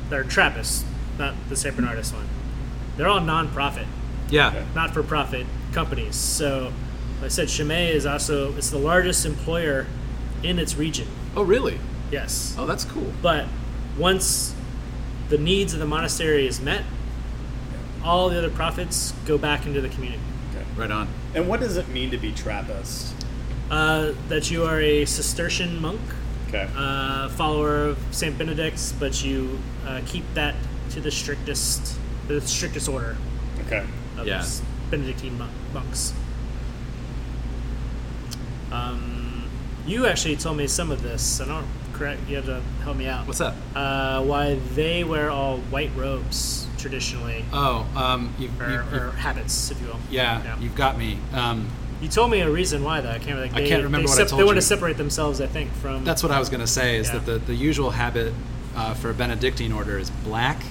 [0.10, 0.86] they're Trappist,
[1.18, 2.28] not the Saint Bernardus one.
[2.98, 3.88] They're all non-profit,
[4.30, 4.64] Yeah, Okay.
[4.74, 6.16] not-for-profit companies.
[6.16, 6.72] So,
[7.22, 9.86] like I said, Chimay is also it's the largest employer
[10.44, 11.08] in its region.
[11.36, 11.80] Oh, really?
[12.12, 13.14] Yes, Oh, that's cool.
[13.22, 13.46] but
[13.98, 14.54] once
[15.30, 16.84] the needs of the monastery is met,
[18.04, 20.22] all the other profits go back into the community.
[20.56, 20.64] Okay.
[20.78, 21.08] Right on.
[21.34, 23.14] And what does it mean to be Trappist?
[23.70, 26.00] Uh, that you are a Cistercian monk,
[26.50, 26.68] Okay.
[26.78, 30.54] uh, follower of Saint Benedict's, but you uh, keep that
[30.96, 31.98] to the strictest,
[32.30, 33.18] the strictest order
[33.66, 33.86] okay.
[34.18, 34.46] of Yeah.
[34.90, 35.38] Benedictine
[35.74, 36.14] monks.
[38.72, 39.44] Um,
[39.86, 41.42] you actually told me some of this.
[41.42, 42.22] I don't correct.
[42.30, 43.28] You have to help me out.
[43.28, 43.54] What's that?
[43.76, 49.12] Uh, why they wear all white robes traditionally, Oh, um, you, or, you, you- or
[49.12, 50.00] habits, if you will.
[50.10, 51.18] yeah, you've got me.
[51.34, 51.68] Um,
[52.02, 53.10] You told me a reason why though.
[53.10, 53.40] I can't.
[53.40, 54.62] Like, I can't remember they what I sep- told They want you.
[54.62, 56.04] to separate themselves, I think, from.
[56.06, 56.98] that's what I was going to say.
[56.98, 57.14] Is Yeah.
[57.20, 58.34] that the, the usual habit
[58.78, 60.62] uh, for a Benedictine order is black.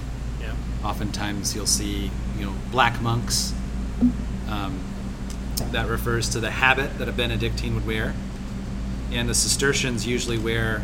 [0.84, 3.54] Oftentimes you'll see, you know, black monks.
[4.48, 4.80] Um,
[5.70, 8.14] that refers to the habit that a Benedictine would wear.
[9.12, 10.82] And the Cistercians usually wear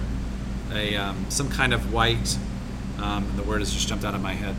[0.73, 2.39] a um, some kind of white.
[3.03, 4.55] Um, the word has just jumped out of my head.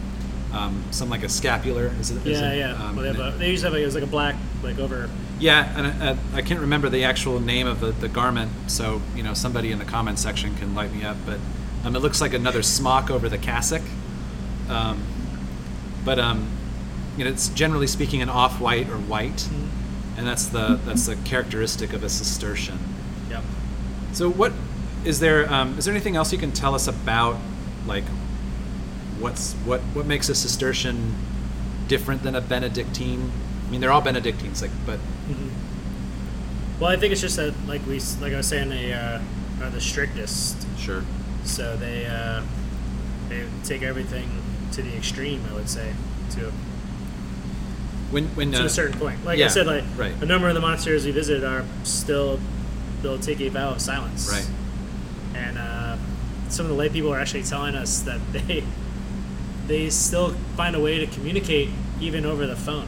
[0.54, 1.88] Um, some like a scapular.
[2.00, 2.26] Is it?
[2.26, 2.58] is Yeah, it?
[2.58, 2.74] yeah.
[2.74, 4.80] Um, well, they, have a, they usually have like, it was like a black like
[4.80, 5.10] over.
[5.40, 9.24] yeah, and uh, I can't remember the actual name of the, the garment, so you
[9.24, 11.16] know somebody in the comment section can light me up.
[11.26, 11.40] But
[11.86, 13.82] um, it looks like another smock over the cassock.
[14.70, 15.02] Um,
[16.04, 16.48] but um,
[17.18, 19.48] you know, it's generally speaking an off-white or white,
[20.18, 22.80] and that's the that's the characteristic of a Cistercian.
[23.30, 23.44] Yep.
[24.14, 24.54] So what
[25.06, 25.52] is there?
[25.52, 27.38] Um, is there anything else you can tell us about
[27.86, 28.06] like
[29.20, 31.16] what's what what makes a Cistercian
[31.88, 33.32] different than a Benedictine?
[33.68, 35.00] I mean, they're all Benedictines, like, but
[36.80, 39.22] Well, I think it's just that like we like I was saying they uh,
[39.62, 41.04] are the strictest, sure.
[41.44, 42.42] so they uh,
[43.30, 44.41] they take everything
[44.74, 45.44] to the extreme.
[45.50, 45.94] I would say
[46.32, 46.52] to
[48.12, 49.24] When when to uh, a certain point.
[49.26, 50.14] Like yeah, I said, like right.
[50.22, 52.40] a number of the monasteries we visited are still
[53.02, 54.30] they'll take a vow of silence.
[54.32, 54.50] Right.
[55.36, 55.98] And uh,
[56.50, 58.64] some of the lay people are actually telling us that they
[59.68, 62.88] they still find a way to communicate even over the phone.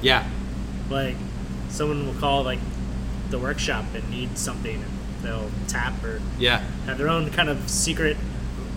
[0.00, 0.28] Yeah,
[0.90, 1.16] Like
[1.68, 2.58] someone will call like
[3.30, 4.90] the workshop and need something, and
[5.22, 6.64] they'll tap or yeah.
[6.86, 8.16] have their own kind of secret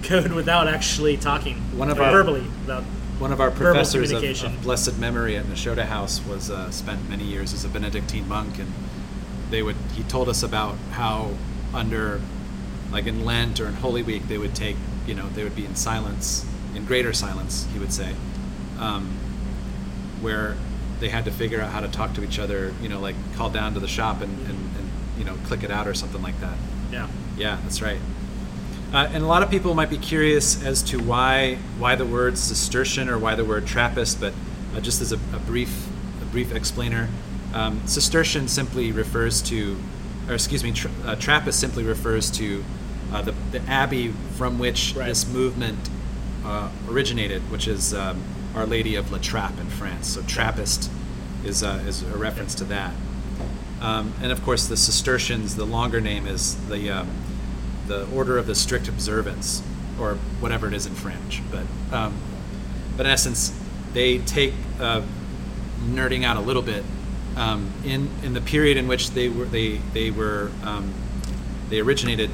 [0.06, 1.58] code without actually talking.
[1.78, 2.84] One of our- verbally without.
[3.18, 7.24] One of our professors of, of blessed memory at Nashotah House was uh, spent many
[7.24, 8.70] years as a Benedictine monk, and
[9.50, 9.78] they would.
[9.96, 11.30] He told us about how
[11.74, 12.20] under,
[12.92, 14.76] like in Lent or in Holy Week, they would take.
[15.08, 17.66] You know, they would be in silence, in greater silence.
[17.72, 18.14] He would say,
[18.80, 19.08] um,
[20.20, 20.58] where
[21.00, 22.74] they had to figure out how to talk to each other.
[22.82, 25.72] You know, like call down to the shop and, and, and you know click it
[25.72, 26.58] out or something like that.
[26.92, 27.08] Yeah.
[27.38, 28.00] Yeah, that's right.
[28.94, 32.38] Uh, and a lot of people might be curious as to why why the word
[32.38, 34.34] Cistercian or why the word Trappist, but
[34.76, 35.88] uh, just as a, a brief
[36.22, 37.10] a brief explainer,
[37.54, 39.78] um, Cistercian simply refers to,
[40.28, 42.64] or excuse me, tra- uh, Trappist simply refers to
[43.12, 45.08] uh, the, the abbey from which Right.
[45.08, 45.90] this movement
[46.46, 48.22] uh, originated, which is um,
[48.56, 50.08] Our Lady of La Trappe in France.
[50.08, 50.90] So Trappist
[51.44, 52.94] is uh, is a reference to that.
[53.82, 57.08] Um, and of course, the Cistercians, the longer name is the um,
[57.88, 59.62] the Order of the Strict Observance,
[60.00, 61.42] or whatever it is in French.
[61.52, 62.18] But um,
[62.98, 63.58] but in essence,
[63.94, 65.02] they take uh,
[65.82, 66.84] nerding out a little bit
[67.36, 70.94] um, in in the period in which they were they they were um,
[71.70, 72.30] they originated.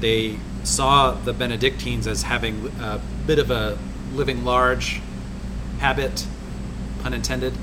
[0.00, 3.78] They saw the Benedictines as having a bit of a
[4.12, 5.00] living large
[5.78, 6.26] habit,
[7.02, 7.54] pun intended.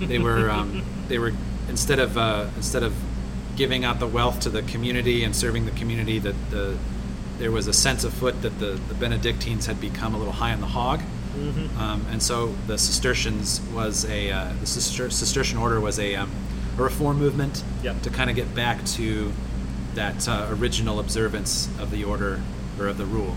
[0.00, 1.32] They were um, they were
[1.68, 2.94] instead of uh, instead of
[3.56, 6.76] giving out the wealth to the community and serving the community, that the
[7.38, 10.60] there was a sense afoot that the, the Benedictines had become a little high on
[10.60, 11.00] the hog,
[11.78, 16.30] um, and so the Cistercians was a uh, the Cister- Cistercian order was a, um,
[16.78, 18.02] a reform movement Yep.
[18.02, 19.32] to kind of get back to
[19.94, 22.40] that uh, original observance of the order
[22.78, 23.34] or of the rule.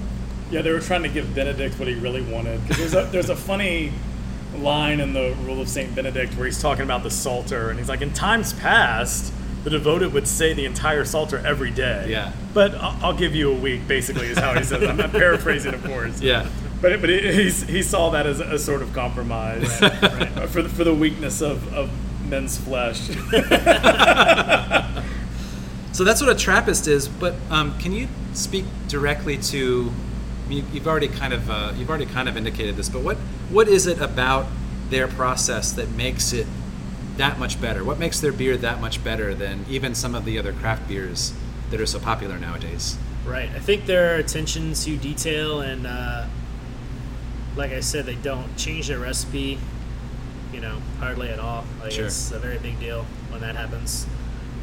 [0.52, 2.62] Yeah, they were trying to give Benedict what he really wanted.
[2.68, 3.92] there's a there's a funny
[4.56, 7.90] line in the Rule of Saint Benedict where he's talking about the Psalter, and he's
[7.90, 9.34] like, in times past,
[9.64, 12.08] the devoted would say the entire Psalter every day.
[12.10, 12.32] Yeah.
[12.54, 14.84] But I'll, I'll give you a week, basically, is how he says.
[14.84, 16.22] I'm, I'm paraphrasing, of course.
[16.30, 16.50] Yeah.
[16.82, 20.50] But but he, he saw that as a, sort of compromise Right, right.
[20.50, 21.92] for the, for the weakness of, of
[22.30, 23.10] men's flesh.
[25.92, 27.10] So that's what a Trappist is.
[27.10, 29.92] But um, can you speak directly to?
[30.46, 33.18] I mean, you've already kind of uh, you've already kind of indicated this, but what
[33.50, 34.46] what is it about
[34.90, 36.48] their process that makes it
[37.20, 37.84] that much better?
[37.84, 41.34] What makes their beer that much better than even some of the other craft beers
[41.70, 42.98] that are so popular nowadays?
[43.26, 43.50] Right.
[43.54, 46.26] I think their attention to detail and, uh,
[47.58, 49.60] like I said, they don't change their recipe,
[50.54, 51.66] you know, hardly at all.
[51.82, 52.06] Like Sure.
[52.06, 54.08] it's a very big deal when that happens.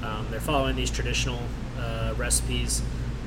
[0.03, 1.41] Um, they're following these traditional
[1.79, 2.81] uh, recipes.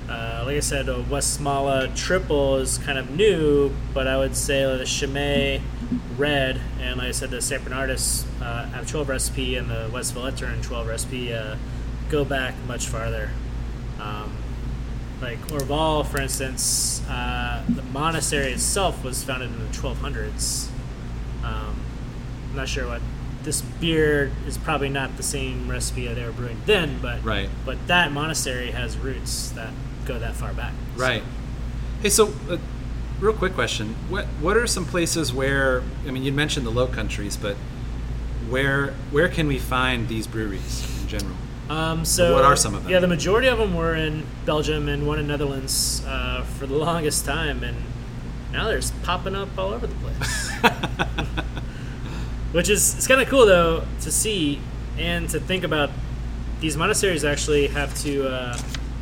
[0.09, 4.63] Uh, like I said, a Westmalle triple is kind of new, but I would say
[4.75, 5.61] the Chimay
[6.17, 10.61] red and like I said, the San Bernardus uh, Abt 12 recipe and the Westvleteren
[10.61, 11.55] 12 recipe uh,
[12.09, 13.31] go back much farther.
[13.99, 14.35] Um,
[15.21, 20.69] like Orval, for instance, uh, the monastery itself was founded in the 1200s.
[21.43, 21.75] Um,
[22.51, 23.01] I'm not sure what
[23.43, 27.49] this beer is probably not the same recipe that they were brewing then, but Right.
[27.65, 29.71] but that monastery has roots that
[30.05, 30.73] go that far back.
[30.95, 31.23] So- Right.
[32.01, 32.57] Hey, so uh,
[33.19, 36.87] real quick question: what what are some places where I mean you mentioned the Low
[36.87, 37.55] Countries, but
[38.49, 41.35] where where can we find these breweries in general?
[41.69, 42.91] Um, so What are some of them?
[42.91, 46.73] Yeah, the majority of them were in Belgium and one in Netherlands uh, for the
[46.87, 47.77] longest time, and
[48.51, 50.49] now they're just popping up all over the place.
[52.51, 54.59] Which is it's kind of cool though to see
[54.97, 55.91] and to think about.
[56.59, 58.57] These monasteries actually have to uh,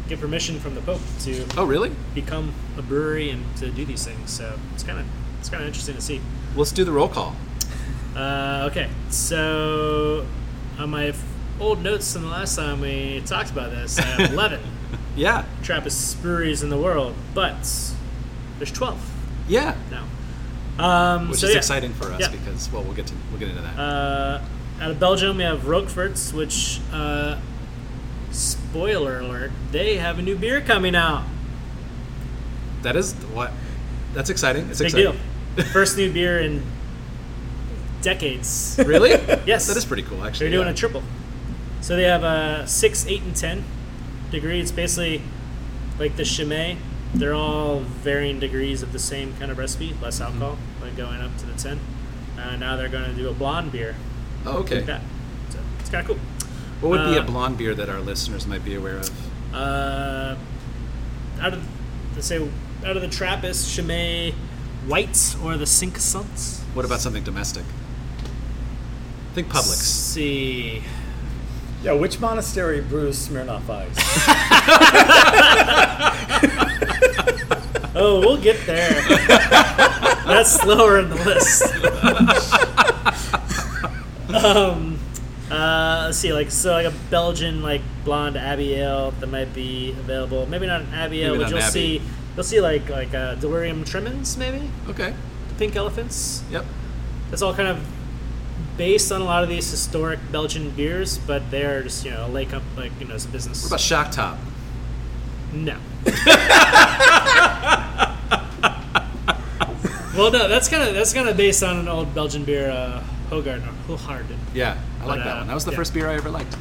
[0.08, 1.92] get permission from the Pope to oh, really?
[2.14, 4.30] become a brewery and to do these things.
[4.32, 5.06] So it's kind of
[5.40, 6.22] it's kind of interesting to see.
[6.56, 7.36] Let's do the roll call.
[8.16, 10.26] Uh, okay, so
[10.80, 11.24] on my f-
[11.60, 14.60] old notes from the last time we talked about this, I have 11
[15.16, 17.56] Yeah, Trappist breweries in the world, but
[18.58, 19.00] there's 12
[19.48, 19.76] yeah.
[19.92, 20.04] now.
[20.84, 21.58] Um, Which so is yeah.
[21.60, 22.30] exciting for us Yeah.
[22.32, 23.78] because well, we'll get to we'll get into that.
[23.80, 24.42] Uh,
[24.82, 27.40] out of Belgium, we have Rochefort's, which, uh,
[28.32, 31.24] spoiler alert, they have a new beer coming out.
[32.84, 33.52] That is what.
[34.14, 34.70] That's exciting.
[34.70, 35.20] It's Big exciting.
[35.56, 35.66] deal.
[35.74, 36.64] First new beer in
[38.02, 38.80] decades.
[38.86, 39.12] really?
[39.46, 39.68] Yes.
[39.68, 40.24] That is pretty cool.
[40.26, 40.74] Actually, They're doing yeah.
[40.74, 41.04] a triple.
[41.82, 43.64] So they have a six, eight, and ten
[44.32, 44.60] degree.
[44.60, 45.22] It's basically
[46.00, 46.78] like the Chimay.
[47.14, 50.42] They're all varying degrees of the same kind of recipe, less Mm-hmm.
[50.42, 51.80] alcohol, like going up to the ten.
[52.38, 53.96] Uh, now they're going to do a blonde beer
[54.46, 54.76] Oh, okay.
[54.78, 55.02] like that.
[55.50, 56.20] So it's kind of cool.
[56.82, 59.10] What would be a Uh, blonde beer that our listeners might be aware of?
[59.56, 60.36] Uh,
[61.42, 61.66] out of
[62.16, 62.48] let's say
[62.88, 64.34] out of the Trappist, Chimay,
[64.88, 66.62] Whites or the Cinq Cents.
[66.74, 67.64] What about something domestic?
[69.34, 69.76] Think Let's Publix.
[69.84, 70.82] see.
[71.84, 73.98] yeah, which monastery brews Smirnoff Ice?
[78.00, 78.92] Oh, we'll get there.
[80.28, 81.64] That's lower in the list.
[84.46, 85.00] um,
[85.50, 89.94] uh, let's see, like so, like a Belgian like blonde Abbey Ale that might be
[89.94, 90.46] available.
[90.46, 91.72] Maybe not an Abbey Ale, but you'll Abbey.
[91.72, 92.02] see
[92.38, 95.14] you'll see like like uh, Delirium Tremens, maybe Okay.
[95.50, 96.44] the Pink Elephants.
[96.52, 96.66] Yep.
[97.32, 97.86] That's all kind of
[98.78, 102.30] based on a lot of these historic Belgian beers, but they're just you know a
[102.30, 103.64] lake up like you know as a business.
[103.64, 104.38] What about Shock Top?
[105.52, 105.78] No.
[110.16, 113.04] well, no, that's kind of that's kind of based on an old Belgian beer, uh,
[113.30, 114.38] Hogard or Hoegaarden.
[114.54, 115.48] Yeah, I like But, that uh, one.
[115.48, 115.78] That was the yeah.
[115.78, 116.56] first beer I ever liked.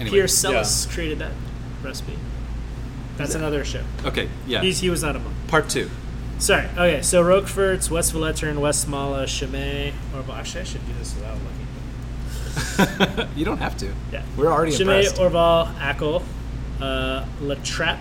[0.00, 0.10] Anyway.
[0.16, 1.32] Pierre Celis created that
[1.82, 2.18] recipe.
[3.16, 3.38] That's that?
[3.38, 3.82] another show.
[4.04, 4.60] Okay, yeah.
[4.60, 5.34] He's, he was not among.
[5.48, 5.90] Part two.
[6.38, 6.66] Sorry.
[6.66, 11.38] Okay, so Rochefort's, West Veletrin, Westmalle, Chimay, or well, actually I should do this without
[13.16, 13.28] looking.
[13.36, 13.92] you don't have to.
[14.12, 14.22] Yeah.
[14.36, 15.16] We're already Chimay, impressed.
[15.16, 16.22] Orval, Achel,
[16.80, 17.98] uh, La Trappe,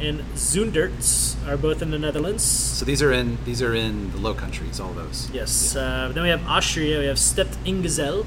[0.00, 2.42] and Zunderts are both in the Netherlands.
[2.42, 4.80] so these are in these are in the Low Countries.
[4.80, 5.30] All those.
[5.32, 5.76] Yes.
[5.76, 6.98] Uh, then we have Austria.
[6.98, 8.26] We have Stift Engelszell.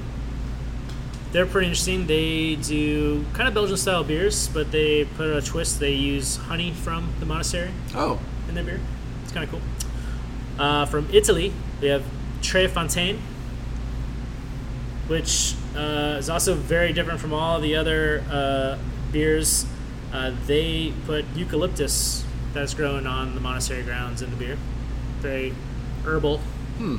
[1.34, 2.06] They're pretty interesting.
[2.06, 5.80] They do kind of Belgian style beers, but they put a twist.
[5.80, 8.78] They use honey from the monastery Oh, in their beer.
[9.24, 9.60] It's kind of cool.
[10.64, 12.04] Uh, from Italy, we have
[12.40, 13.18] Tre Fontane,
[15.08, 18.78] which uh, is also very different from all the other uh,
[19.10, 19.66] beers.
[20.12, 24.56] Uh, they put eucalyptus that's grown on the monastery grounds in the beer.
[25.18, 25.52] Very
[26.04, 26.38] herbal.
[26.78, 26.98] Hmm.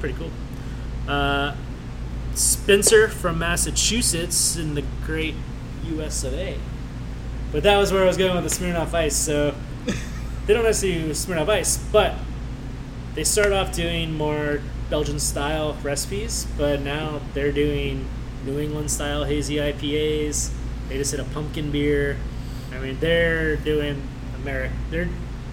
[0.00, 0.30] Pretty cool.
[2.34, 5.34] Spencer from Massachusetts in the great
[5.84, 6.58] US of A.
[7.50, 9.16] But that was where I was going with the Smirnoff Ice.
[9.16, 9.54] So
[10.46, 12.14] they don't necessarily use Smirnoff Ice, but
[13.14, 18.08] they started off doing more Belgian style recipes, but now they're doing
[18.44, 20.50] New England style hazy IPAs.
[20.88, 22.16] They just did a pumpkin beer.
[22.72, 24.02] I mean, they're doing
[24.36, 24.76] American.
[24.90, 25.08] They're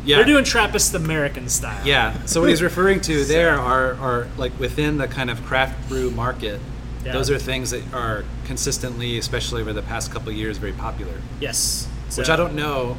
[0.09, 0.15] Yeah.
[0.17, 1.85] they're doing Trappist American style.
[1.85, 2.25] Yeah.
[2.25, 6.09] So what he's referring to there are, are like within the kind of craft brew
[6.11, 6.59] market,
[7.05, 7.13] Yeah.
[7.13, 11.21] Those are things that are consistently, especially over the past couple of years, very popular.
[11.39, 11.87] Yes.
[12.17, 12.97] Which I don't know,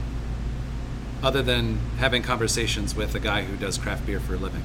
[1.23, 4.63] other than having conversations with a guy who does craft beer for a living.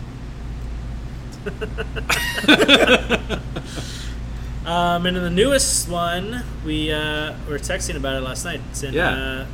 [4.66, 8.62] Um, and in the newest one, we uh, were texting about it last night.
[8.72, 9.10] It's in Yeah.
[9.12, 9.46] uh,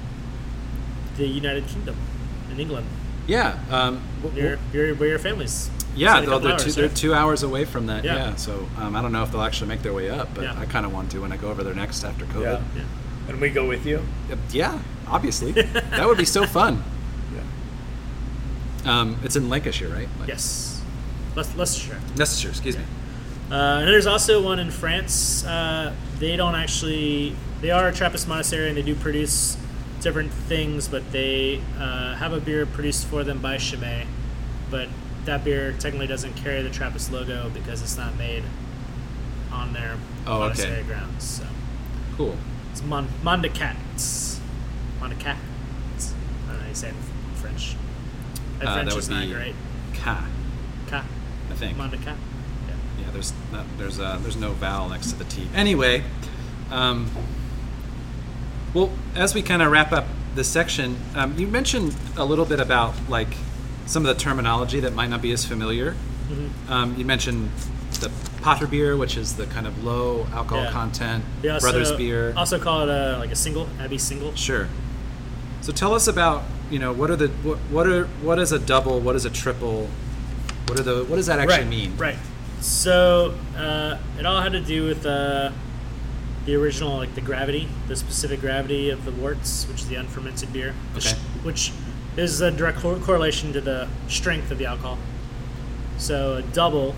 [1.17, 2.10] the United Kingdom, in
[2.61, 2.85] England.
[3.27, 3.59] Yeah.
[3.69, 5.69] Um, w- Your, your, where your family's.
[5.95, 8.03] Yeah, It's in a they're, they're, two, hours, they're two hours away from that.
[8.05, 8.15] Yeah.
[8.15, 8.35] Yeah.
[8.35, 10.57] So um, I don't know if they'll actually make their way up, but Yeah.
[10.59, 12.41] I kind of want to when I go over there next after COVID.
[12.43, 12.61] Yeah.
[12.75, 12.83] Yeah.
[13.29, 14.01] And we go with you.
[14.51, 15.51] Yeah, obviously.
[15.51, 16.81] that would be so fun.
[17.33, 17.41] Yeah.
[19.01, 20.07] Um, it's in Lancashire, right?
[20.19, 20.81] Like- Yes.
[21.35, 21.99] Leic- Leicestershire.
[22.15, 22.83] Leicestershire, excuse me.
[23.51, 25.45] Uh, and there's also one in France.
[25.45, 27.35] Uh, they don't actually.
[27.61, 29.57] They are a Trappist monastery and they do produce
[30.01, 34.05] different things, but they uh, have a beer produced for them by Chimay.
[34.69, 34.89] But
[35.25, 38.43] that beer technically doesn't carry the Trappist logo because it's not made
[39.51, 39.97] on their
[40.27, 40.39] Oh, okay.
[40.43, 41.23] monastery grounds.
[41.23, 41.43] So
[42.17, 42.35] Cool.
[42.71, 44.39] it's Mon- Mont des Cats.
[44.99, 45.35] Mondecats.
[46.47, 47.75] I don't know how you say it in French.
[48.59, 49.55] My Uh, French that would is not be great.
[49.93, 50.25] Ca,
[50.87, 51.05] Cat.
[51.49, 51.77] I think.
[51.77, 52.05] Mondecat.
[52.05, 52.73] Yeah.
[52.99, 55.47] Yeah, there's not, there's uh, there's no vowel next to the T.
[55.55, 56.03] Anyway,
[56.71, 57.09] um,
[58.73, 60.05] well, as we kind of wrap up
[60.35, 63.33] this section, um, you mentioned a little bit about like
[63.85, 65.91] some of the terminology that might not be as familiar.
[66.29, 66.71] Mm-hmm.
[66.71, 67.49] Um, you mentioned
[67.99, 68.11] the
[68.41, 70.71] Pater beer, which is the kind of low alcohol Yeah.
[70.71, 71.23] content.
[71.43, 72.33] Also, Brothers beer.
[72.35, 74.33] Also call it a like a single, Abbey single.
[74.35, 74.67] Sure.
[75.61, 78.59] So tell us about you know what are the what, what are what is a
[78.59, 78.99] double?
[78.99, 79.89] What is a triple?
[80.67, 81.97] What are the what does that actually right, mean?
[81.97, 82.17] Right.
[82.61, 85.51] So uh, it all had to do with uh,
[86.45, 90.51] the original, like the gravity, the specific gravity of the worts, which is the unfermented
[90.51, 91.13] beer, Okay.
[91.43, 91.71] which
[92.17, 94.97] is a direct cor- correlation to the strength of the alcohol.
[95.97, 96.95] So a double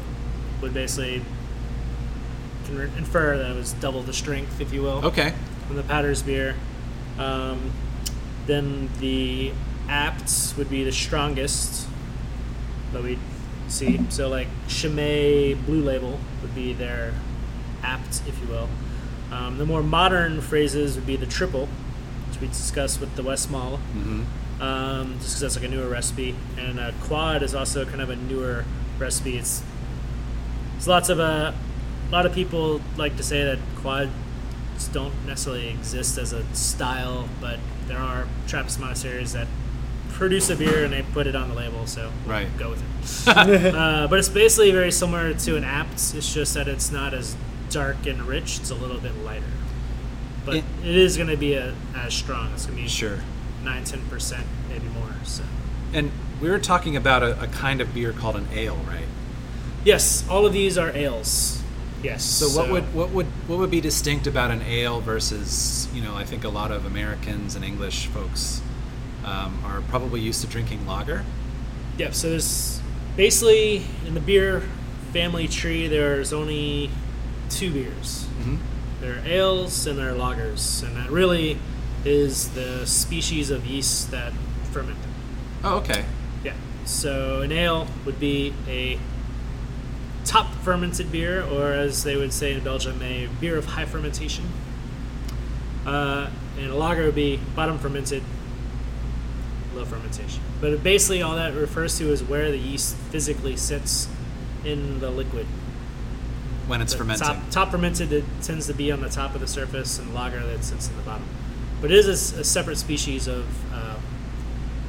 [0.62, 1.22] would basically
[2.98, 5.06] infer that it was double the strength, if you will.
[5.06, 5.34] Okay.
[5.68, 6.56] from the Paters beer.
[7.20, 7.72] Um,
[8.48, 9.54] then the
[9.88, 11.88] Abts would be the strongest
[12.92, 13.18] that we
[13.68, 14.00] see.
[14.10, 17.14] So like Chimay Blue Label would be their
[17.84, 18.68] Abt, if you will.
[19.34, 21.68] Um, the more modern phrases would be the triple,
[22.30, 24.62] which we discussed with the Westmalle, Mm-hmm.
[24.62, 26.36] um, just because that's like a newer recipe.
[26.58, 28.66] And uh, quad is also kind of a newer
[29.00, 29.38] recipe.
[29.38, 29.64] It's
[30.74, 34.12] there's lots of uh, a lot of people like to say that quads
[34.92, 39.48] don't necessarily exist as a style, but there are Trappist monasteries that
[40.10, 42.48] produce a beer and they put it on the label, so Right.
[42.58, 42.84] go with
[43.28, 43.74] it.
[43.76, 46.14] uh, but it's basically very similar to an Abt.
[46.16, 47.36] It's just that it's not as
[47.74, 48.60] dark and rich.
[48.60, 49.44] It's a little bit lighter,
[50.46, 52.52] but It- it is going to be a, as strong.
[52.54, 53.20] It's going to be Sure.
[53.64, 55.16] nine, ten percent, maybe more.
[55.24, 55.44] So
[55.94, 56.12] And
[56.42, 59.08] we were talking about a, a kind of beer called an ale, right?
[59.84, 61.62] yes, all of these are ales.
[62.02, 62.24] Yes.
[62.24, 66.16] So what would what would what would be distinct about an ale versus you know
[66.16, 68.62] I think a lot of Americans and English folks
[69.24, 71.24] um, are probably used to drinking lager.
[71.98, 72.82] Yeah, so there's
[73.16, 74.64] basically in the beer
[75.14, 76.90] family tree, there's only
[77.54, 78.26] two beers.
[78.40, 78.56] Mm-hmm.
[79.02, 81.60] There are ales and there are lagers, and that really
[82.06, 84.34] is the species of yeast that
[84.72, 85.02] ferment.
[85.02, 85.12] them.
[85.64, 86.06] Oh, okay.
[86.44, 86.54] Yeah.
[86.86, 89.00] So an ale would be a
[90.26, 94.46] top fermented beer, or as they would say in Belgium, a beer of high fermentation.
[95.86, 98.24] Uh, and a lager would be bottom fermented,
[99.76, 100.42] low fermentation.
[100.62, 104.08] But basically, all that refers to is where the yeast physically sits
[104.64, 105.46] in the liquid.
[106.68, 107.28] When it's The fermenting.
[107.28, 110.40] Top, top fermented it tends to be on the top of the surface, and lager
[110.46, 111.26] that sits in the bottom.
[111.82, 113.98] But it is a separate species of uh,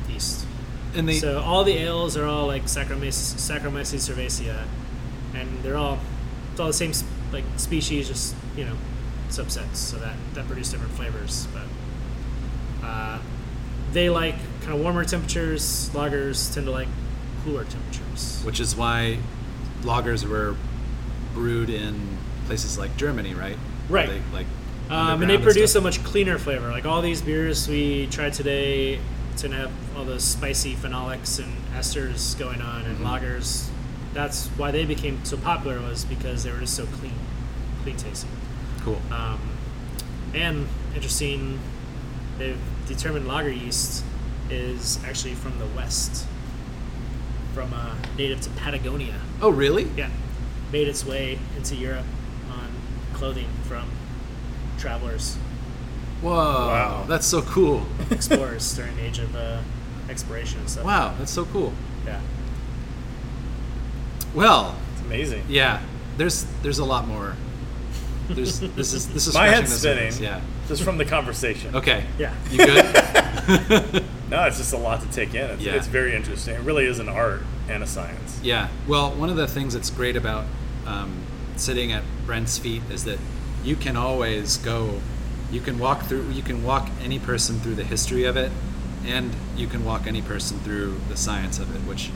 [0.09, 0.47] yeast.
[0.95, 4.65] And the so all the ales are all like Saccharomyces, Saccharomyces cerevisiae,
[5.35, 5.99] and they're all
[6.53, 6.93] it's all the same
[7.33, 8.77] like species, just you know
[9.29, 9.75] subsets.
[9.77, 13.19] So that that produce different flavors, but uh,
[13.93, 15.91] they like kind of warmer temperatures.
[15.93, 16.89] Lagers tend to like
[17.45, 18.41] cooler temperatures.
[18.45, 19.19] which is why
[19.83, 20.55] lagers were
[21.35, 22.17] brewed in
[22.47, 23.57] places like Germany, right?
[23.89, 24.09] Right.
[24.09, 24.47] They, like
[24.91, 26.71] Um, and they produce a much cleaner flavor.
[26.71, 29.01] Like all these beers we tried today
[29.39, 33.05] to have all those spicy phenolics and esters going on, and Mhm.
[33.05, 33.67] lagers.
[34.13, 37.15] That's why they became so popular was because they were just so clean,
[37.83, 38.31] clean tasting.
[38.85, 39.01] cool.
[39.11, 39.39] Um,
[40.35, 41.59] and interesting,
[42.39, 44.05] they've determined lager yeast
[44.51, 46.27] is actually from the west,
[47.55, 49.15] from uh, native to Patagonia.
[49.41, 49.89] oh, really?
[49.97, 50.11] Yeah,
[50.75, 52.05] made its way into Europe
[52.51, 52.69] on
[53.15, 53.89] clothing from
[54.77, 55.37] travelers,
[56.21, 56.33] Whoa,
[56.67, 57.05] Wow.
[57.07, 57.87] that's so cool.
[58.11, 59.59] explorers during the age of uh,
[60.11, 60.85] exploration and stuff.
[60.85, 61.73] Wow, that's so cool.
[62.05, 62.21] Yeah.
[64.35, 65.45] Well, It's amazing.
[65.49, 65.81] yeah,
[66.17, 67.37] there's there's a lot more
[68.29, 70.11] There's, this is this is My scratching head's the spinning.
[70.11, 70.41] surface, Yeah.
[70.67, 71.77] Just from the conversation.
[71.77, 72.05] Okay.
[72.19, 72.35] Yeah.
[72.51, 74.05] You good?
[74.31, 75.49] No, it's just a lot to take in.
[75.51, 75.75] It's, Yeah.
[75.75, 76.55] it's very interesting.
[76.57, 78.41] It really is an art and a science.
[78.43, 78.69] Yeah.
[78.89, 80.47] Well, one of the things that's great about
[80.87, 81.25] um,
[81.57, 83.19] sitting at Brent's feet is that
[83.63, 85.01] you can always go,
[85.51, 88.53] you can walk through, you can walk any person through the history of it,
[89.07, 91.81] and you can walk any person through the science of it.
[91.89, 92.11] Which,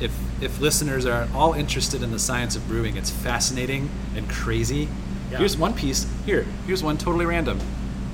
[0.00, 4.88] if if listeners are all interested in the science of brewing, it's fascinating and crazy.
[5.30, 5.38] Yeah.
[5.38, 6.06] Here's one piece.
[6.26, 7.60] Here, here's one totally random.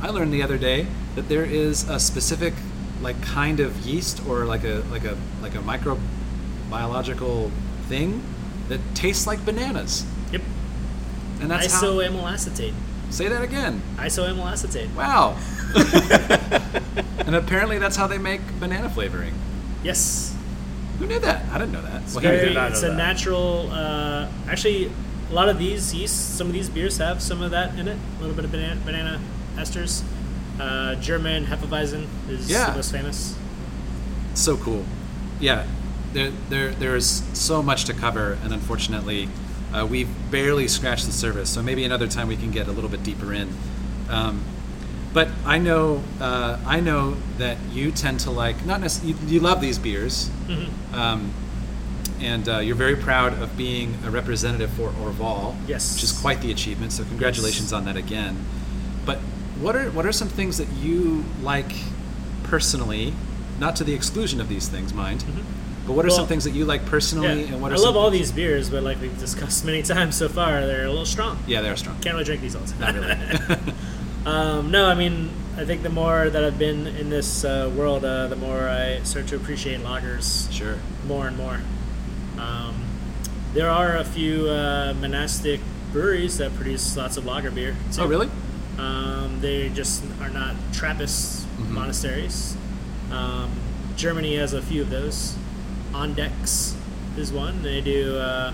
[0.03, 2.55] I learned the other day that there is a specific
[3.01, 7.51] like kind of yeast or like a like a like a microbiological
[7.89, 8.23] thing
[8.69, 10.05] that tastes like bananas.
[10.33, 10.43] Yep.
[11.41, 12.75] And that's how Isoamyl acetate.
[13.11, 13.83] Say that again.
[13.97, 14.91] Isoamyl acetate.
[14.97, 15.37] Wow.
[17.27, 19.35] and apparently that's how they make banana flavoring.
[19.83, 20.35] Yes.
[20.99, 21.45] Who knew that?
[21.53, 22.03] I didn't know that.
[22.13, 22.97] Well, Very- did not know it's a that.
[22.97, 23.71] natural.
[23.71, 24.91] Uh, actually,
[25.31, 27.99] a lot of these yeasts, some of these beers have some of that in it.
[28.19, 29.21] A little bit of banana, banana
[29.57, 30.03] esters.
[30.59, 32.71] Uh, German Hefeweizen is Yeah.
[32.71, 33.35] the most famous.
[34.35, 34.85] so cool.
[35.41, 35.67] Yeah,
[36.13, 37.07] there, there, there's
[37.39, 39.29] so much to cover, and unfortunately,
[39.73, 41.51] uh, we've barely scratched the surface.
[41.51, 43.53] So maybe another time we can get a little bit deeper in.
[44.09, 44.43] Um,
[45.13, 49.19] but I know, uh, I know that you tend to like not necessarily.
[49.23, 50.31] You, you love these beers,
[50.93, 51.33] um,
[52.21, 55.57] and uh, you're very proud of being a representative for Orval.
[55.67, 55.95] Yes.
[55.95, 56.93] which is quite the achievement.
[56.93, 58.45] So congratulations on that again.
[59.05, 59.19] But
[59.61, 61.73] what are what are some things that you like
[62.43, 63.15] personally,
[63.59, 65.25] not to the exclusion of these things, mind,
[65.87, 67.53] but what are some things that you like personally, Yeah.
[67.55, 70.17] and what are I some love all these beers, but like we've discussed many times
[70.17, 71.39] so far, they're a little strong.
[71.47, 71.97] Yeah, they're strong.
[72.01, 73.49] Can't really drink these all the Not time.
[73.49, 73.73] really.
[74.27, 78.05] Um, no, I mean, I think the more that I've been in this uh, world,
[78.05, 80.79] uh, the more I start to appreciate lagers sure.
[81.07, 81.61] more and more.
[82.37, 82.75] Um,
[83.55, 85.61] there are a few uh, monastic
[85.93, 87.77] breweries that produce lots of lager beer.
[87.93, 88.03] Too.
[88.03, 88.29] Oh, really?
[88.79, 91.69] Um, they just are not Trappist Mhm.
[91.71, 92.57] monasteries.
[93.13, 93.51] Um,
[93.97, 95.37] Germany has a few of those.
[95.97, 96.75] Andechs
[97.17, 97.63] is one.
[97.63, 98.53] They do uh,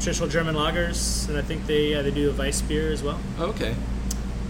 [0.00, 3.18] traditional German lagers, and I think they uh, they do a Weiss beer as well.
[3.38, 3.74] Oh, okay.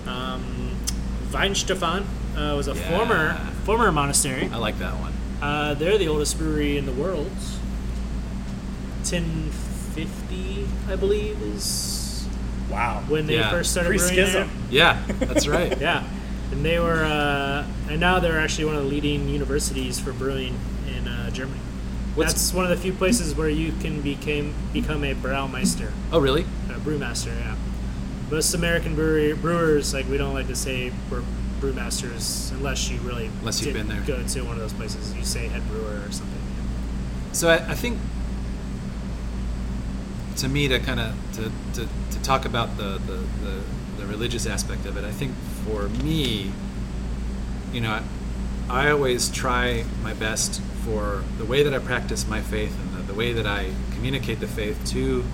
[0.06, 0.76] Um,
[1.30, 2.02] Weihenstephan
[2.36, 2.90] uh, was a Yeah.
[2.96, 3.34] former
[3.64, 4.48] former monastery.
[4.52, 5.12] I like that one.
[5.40, 7.30] Uh, they're the oldest brewery in the world.
[9.04, 12.26] 1050, I believe, is
[12.70, 13.02] Wow.
[13.08, 13.50] when they Yeah.
[13.50, 14.48] first started brewing there.
[14.70, 15.76] Yeah, that's right.
[15.80, 16.04] Yeah,
[16.52, 20.54] and they were, uh, and now they're actually one of the leading universities for brewing
[20.86, 21.60] in uh, Germany.
[22.14, 26.18] What's- That's one of the few places where you can became become a Braumeister, Oh,
[26.18, 26.42] really?
[26.68, 27.34] a brewmaster.
[27.34, 27.54] Yeah,
[28.30, 31.22] most American brewery, brewers like we don't like to say we're
[31.60, 34.00] brewmasters unless you really Unless you've been there.
[34.06, 36.38] Go to one of those places, you say head brewer or something.
[37.32, 37.98] So I, I think,
[40.36, 41.50] to me, to kind of to,
[41.80, 43.60] to, to talk about the, the, the,
[43.98, 45.32] the religious aspect of it, I think
[45.66, 46.50] for me,
[47.72, 48.00] you know,
[48.68, 52.96] I, I always try my best for the way that I practice my faith and
[52.96, 55.24] the, the way that I communicate the faith to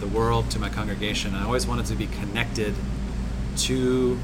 [0.00, 1.34] the world, to my congregation.
[1.34, 2.74] I always wanted to be connected
[3.58, 4.18] to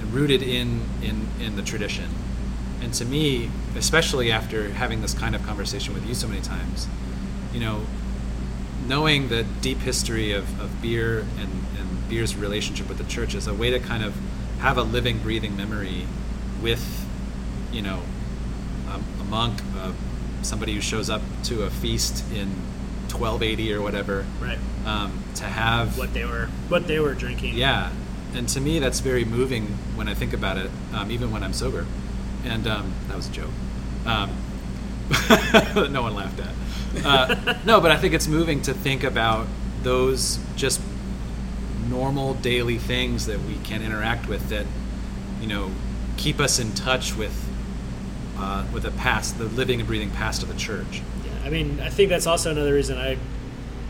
[0.00, 2.08] and rooted in, in, in the tradition.
[2.80, 6.88] And to me, especially after having this kind of conversation with you so many times,
[7.52, 7.82] you know,
[8.86, 13.46] knowing the deep history of, of beer and, and beer's relationship with the church is
[13.46, 14.14] a way to kind of
[14.58, 16.06] have a living, breathing memory
[16.60, 17.06] with,
[17.72, 18.02] you know,
[19.32, 19.90] monk, uh,
[20.42, 22.48] somebody who shows up to a feast in
[23.10, 24.58] 1280 or whatever, Right.
[24.86, 27.54] um, to have What they were, what they were drinking.
[27.56, 27.90] yeah,
[28.34, 29.66] and to me that's very moving
[29.96, 31.86] when I think about it, um, even when I'm sober.
[32.44, 33.50] And um, that was a joke.
[34.04, 34.30] Um,
[35.92, 37.04] no one laughed at.
[37.06, 39.46] Uh, no, but I think it's moving to think about
[39.82, 40.80] those just
[41.88, 44.66] normal daily things that we can interact with that,
[45.40, 45.70] you know,
[46.16, 47.32] keep us in touch with
[48.42, 51.00] uh, with the past, the living and breathing past of the church.
[51.24, 53.16] Yeah, I mean, I think that's also another reason I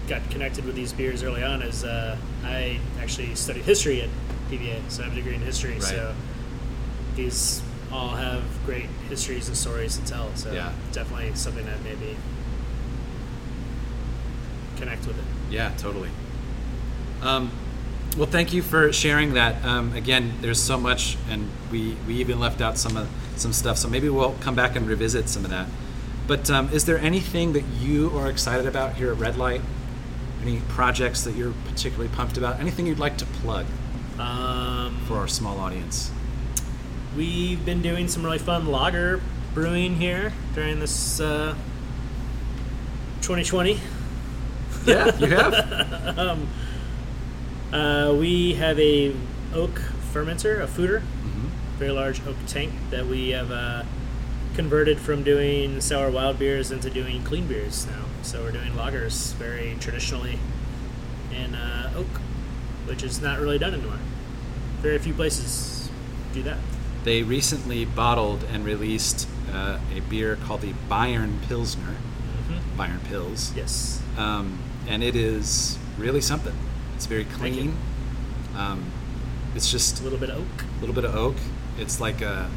[0.08, 1.62] got connected with these beers early on.
[1.62, 4.10] Is uh, I actually studied history at
[4.50, 5.72] PBA, so I have a degree in history.
[5.74, 5.82] Right.
[5.82, 6.14] So
[7.16, 10.34] these all have great histories and stories to tell.
[10.34, 10.72] So Yeah.
[10.92, 12.16] definitely something that maybe
[14.76, 15.24] connect with it.
[15.50, 16.10] Yeah, totally.
[17.22, 17.50] Um,
[18.16, 19.64] well, thank you for sharing that.
[19.64, 23.78] Um, again, there's so much, and we, we even left out some of some stuff.
[23.78, 25.66] So maybe we'll come back and revisit some of that.
[26.26, 29.60] But um, is there anything that you are excited about here at Red Light?
[30.42, 32.60] Any projects that you're particularly pumped about?
[32.60, 33.66] Anything you'd like to plug
[34.18, 36.10] Um, for our small audience?
[37.16, 39.20] We've been doing some really fun lager
[39.54, 41.54] brewing here during this uh,
[43.20, 43.80] 2020.
[44.84, 46.48] Yeah, you have.
[47.72, 49.14] Uh, we have a
[49.54, 49.80] oak
[50.12, 51.50] fermenter, a foeder, Mhm.
[51.78, 53.82] very large oak tank that we have uh,
[54.54, 58.04] converted from doing sour wild beers into doing clean beers now.
[58.22, 60.38] So we're doing lagers very traditionally
[61.34, 62.20] in uh, oak,
[62.86, 63.98] which is not really done anymore.
[64.82, 65.88] Very few places
[66.34, 66.58] do that.
[67.04, 71.96] They recently bottled and released uh, a beer called the Bayern Pilsner,
[72.48, 74.00] hmm Bayern Pils, Yes.
[74.18, 76.54] um, and it is really something.
[77.02, 77.74] It's very clean.
[78.56, 78.84] Um,
[79.56, 80.64] it's just A little bit of oak.
[80.76, 81.34] a little bit of oak.
[81.76, 82.48] It's like a,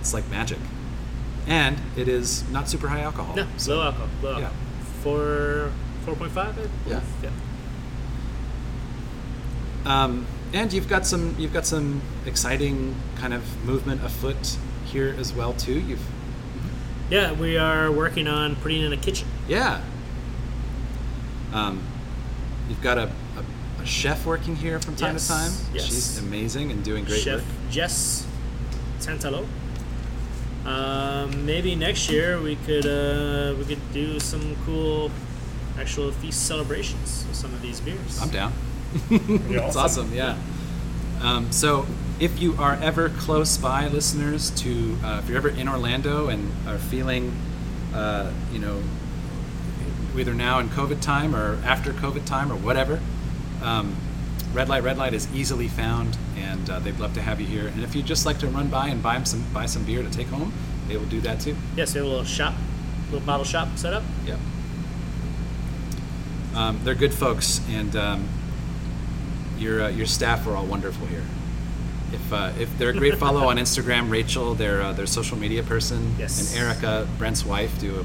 [0.00, 0.58] it's like magic,
[1.46, 3.36] and it is not super high alcohol.
[3.36, 4.08] No, so- low alcohol.
[4.20, 4.44] Low yeah.
[4.46, 4.56] alcohol.
[5.04, 5.70] Four,
[6.04, 6.58] four point five.
[6.88, 7.00] Yeah.
[7.22, 7.30] yeah.
[9.86, 15.32] Um, and you've got some you've got some exciting kind of movement afoot here as
[15.32, 15.78] well too.
[15.78, 16.04] You've
[17.10, 19.28] Yeah, we are working on putting in a kitchen.
[19.46, 19.82] yeah.
[21.52, 21.80] Um,
[22.68, 25.74] you've got a, a, a chef working here from time Yes, to time.
[25.74, 25.84] yes.
[25.86, 27.44] She's amazing and doing great Chef work.
[27.70, 28.26] Jess
[29.00, 29.46] Tantalo.
[30.66, 35.10] Um, maybe next year we could uh, we could do some cool
[35.78, 38.20] actual feast celebrations with some of these beers.
[38.20, 38.52] I'm down.
[39.08, 39.16] Be
[39.54, 40.36] It's awesome, yeah.
[41.22, 41.86] Um, so,
[42.20, 46.50] if you are ever close by, listeners, to uh, if you're ever in Orlando and
[46.68, 47.32] are feeling,
[47.94, 48.80] uh, you know,
[50.16, 53.00] either now in COVID time or after COVID time or whatever,
[53.62, 53.96] um,
[54.52, 57.66] Red Light Red Light is easily found, and uh, they'd love to have you here.
[57.68, 60.02] And if you'd just like to run by and buy 'em some buy some beer
[60.02, 60.52] to take home,
[60.88, 61.54] they will do that too.
[61.76, 62.54] Yes, they have a little shop,
[63.10, 64.02] little bottle shop set up.
[64.26, 64.38] Yep.
[66.54, 68.28] Um, they're good folks, and um,
[69.58, 71.22] your uh, your staff are all wonderful here.
[72.12, 75.62] If uh, if they're a great follow on Instagram, Rachel, their uh, their social media
[75.62, 76.54] person, Yes.
[76.56, 78.04] and Erica, Brent's wife, do a,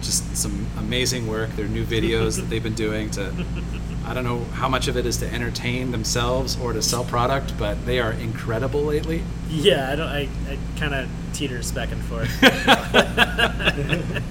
[0.00, 1.50] just some amazing work.
[1.50, 3.32] Their new videos that they've been doing to.
[4.04, 7.58] I don't know how much of it is to entertain themselves or to sell product,
[7.58, 9.22] but they are incredible lately.
[9.48, 10.08] Yeah, I don't.
[10.08, 12.30] I, I kind of teeters back and forth.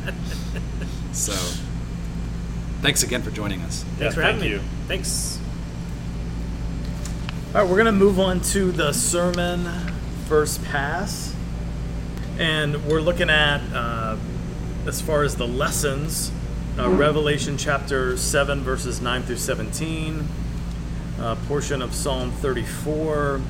[1.15, 1.31] So,
[2.81, 3.85] thanks again for joining us.
[3.97, 4.57] Thanks for thank having you.
[4.57, 4.63] me.
[4.89, 5.39] Thanks.
[7.53, 9.65] All right, we're going to move on to the sermon
[10.27, 11.33] first pass.
[12.37, 14.17] And we're looking at, uh,
[14.87, 16.31] as far as the lessons,
[16.77, 20.27] uh, Revelation chapter 7, verses 9 through 17,
[21.19, 23.41] a portion of Psalm 34.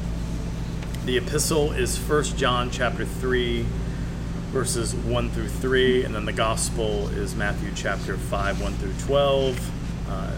[1.04, 3.66] The epistle is 1 John chapter 3,
[4.52, 10.10] verses 1 through 3, and then the gospel is Matthew chapter 5, 1 through 12.
[10.10, 10.32] Uh,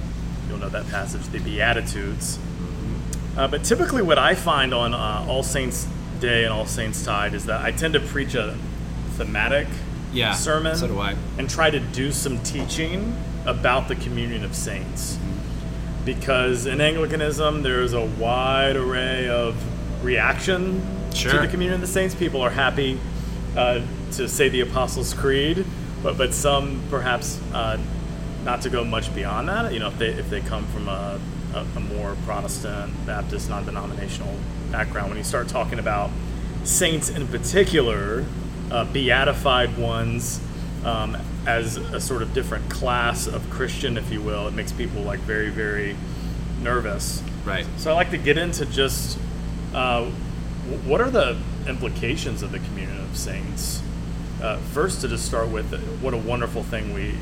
[0.50, 2.40] you'll know that passage, the Beatitudes.
[3.38, 5.88] Uh, but typically, what I find on uh, All Saints
[6.20, 8.58] Day and All Saints Tide is that I tend to preach a
[9.12, 9.68] thematic
[10.14, 11.16] Yeah, sermon so do I.
[11.38, 15.18] and try to do some teaching about the communion of saints.
[16.06, 19.56] Because in Anglicanism, there's a wide array of
[20.04, 20.82] reaction
[21.12, 22.16] to the communion of the saints.
[22.16, 23.00] People are happy
[23.58, 23.82] uh,
[24.14, 25.66] to say the Apostles' Creed,
[26.02, 27.78] but but some perhaps uh,
[28.46, 29.74] not to go much beyond that.
[29.74, 31.20] You know, if they if they come from a,
[31.54, 34.34] a, a more Protestant, Baptist, non-denominational
[34.72, 36.10] background, when you start talking about
[36.64, 38.26] saints in particular,
[38.72, 40.42] uh, beatified ones,
[40.84, 45.02] um, as a sort of different class of Christian, if you will, it makes people
[45.02, 45.96] like very very
[46.62, 47.24] nervous.
[47.46, 47.66] Right.
[47.78, 49.18] So I like to get into just
[49.74, 50.06] uh,
[50.86, 51.38] what are the
[51.68, 53.82] implications of the communion of saints.
[54.42, 57.16] Uh, first, to just start with, what a wonderful thing we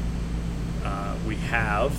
[0.84, 1.94] uh, we have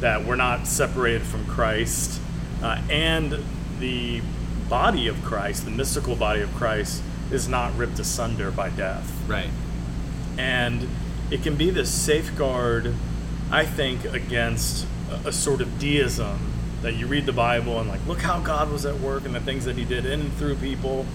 [0.00, 2.20] that we're not separated from Christ,
[2.62, 3.42] uh, and
[3.78, 4.22] the
[4.68, 7.02] body of Christ, the mystical body of Christ,
[7.32, 9.50] is not ripped asunder by death Right.
[10.38, 10.86] and
[11.30, 12.94] it can be this safeguard
[13.50, 14.86] i think against
[15.24, 16.38] a, a sort of deism
[16.82, 19.40] that you read the bible and like look how god was at work and the
[19.40, 21.06] things that he did in and through people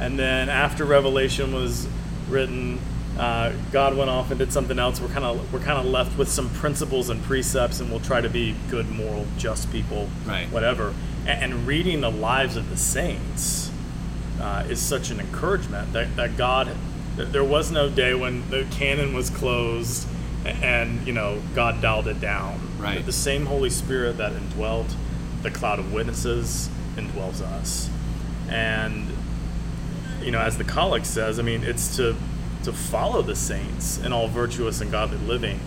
[0.00, 1.86] and then after revelation was
[2.28, 2.78] written
[3.18, 6.18] uh, god went off and did something else we're kind of we're kind of left
[6.18, 10.50] with some principles and precepts and we'll try to be good moral just people Right.
[10.50, 10.92] whatever
[11.26, 13.70] and, and reading the lives of the saints
[14.44, 16.68] uh, is such an encouragement that, that God,
[17.16, 20.06] that there was no day when the canon was closed
[20.44, 22.60] and, you know, God dialed it down.
[22.78, 22.96] Right.
[22.96, 24.94] That the same Holy Spirit that indwelt
[25.42, 27.88] the cloud of witnesses indwells us.
[28.50, 29.08] And,
[30.22, 32.14] you know, as the collect says, I mean, it's to,
[32.64, 35.58] to follow the saints in all virtuous and godly living.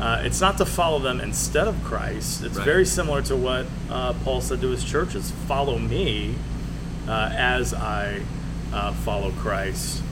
[0.00, 2.42] Uh, it's not to follow them instead of Christ.
[2.44, 2.64] It's Right.
[2.64, 6.34] very similar to what uh, Paul said to his churches follow me
[7.08, 8.22] uh, as I
[8.72, 10.02] uh, follow Christ.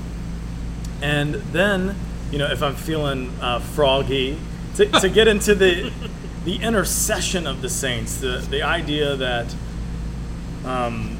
[1.02, 1.96] And then,
[2.30, 4.38] you know, if I'm feeling uh, froggy,
[4.76, 5.92] to, to get into the
[6.44, 9.54] the intercession of the saints, the, the idea that
[10.64, 11.16] um,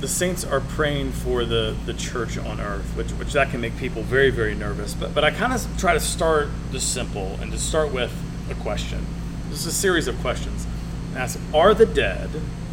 [0.00, 3.76] the saints are praying for the, the church on earth, which, which that can make
[3.78, 4.94] people very, very nervous.
[4.94, 8.12] But, but I kind of try to start just simple and to start with
[8.50, 9.06] a question.
[9.48, 10.66] This is a series of questions.
[11.16, 12.28] Ask, are the dead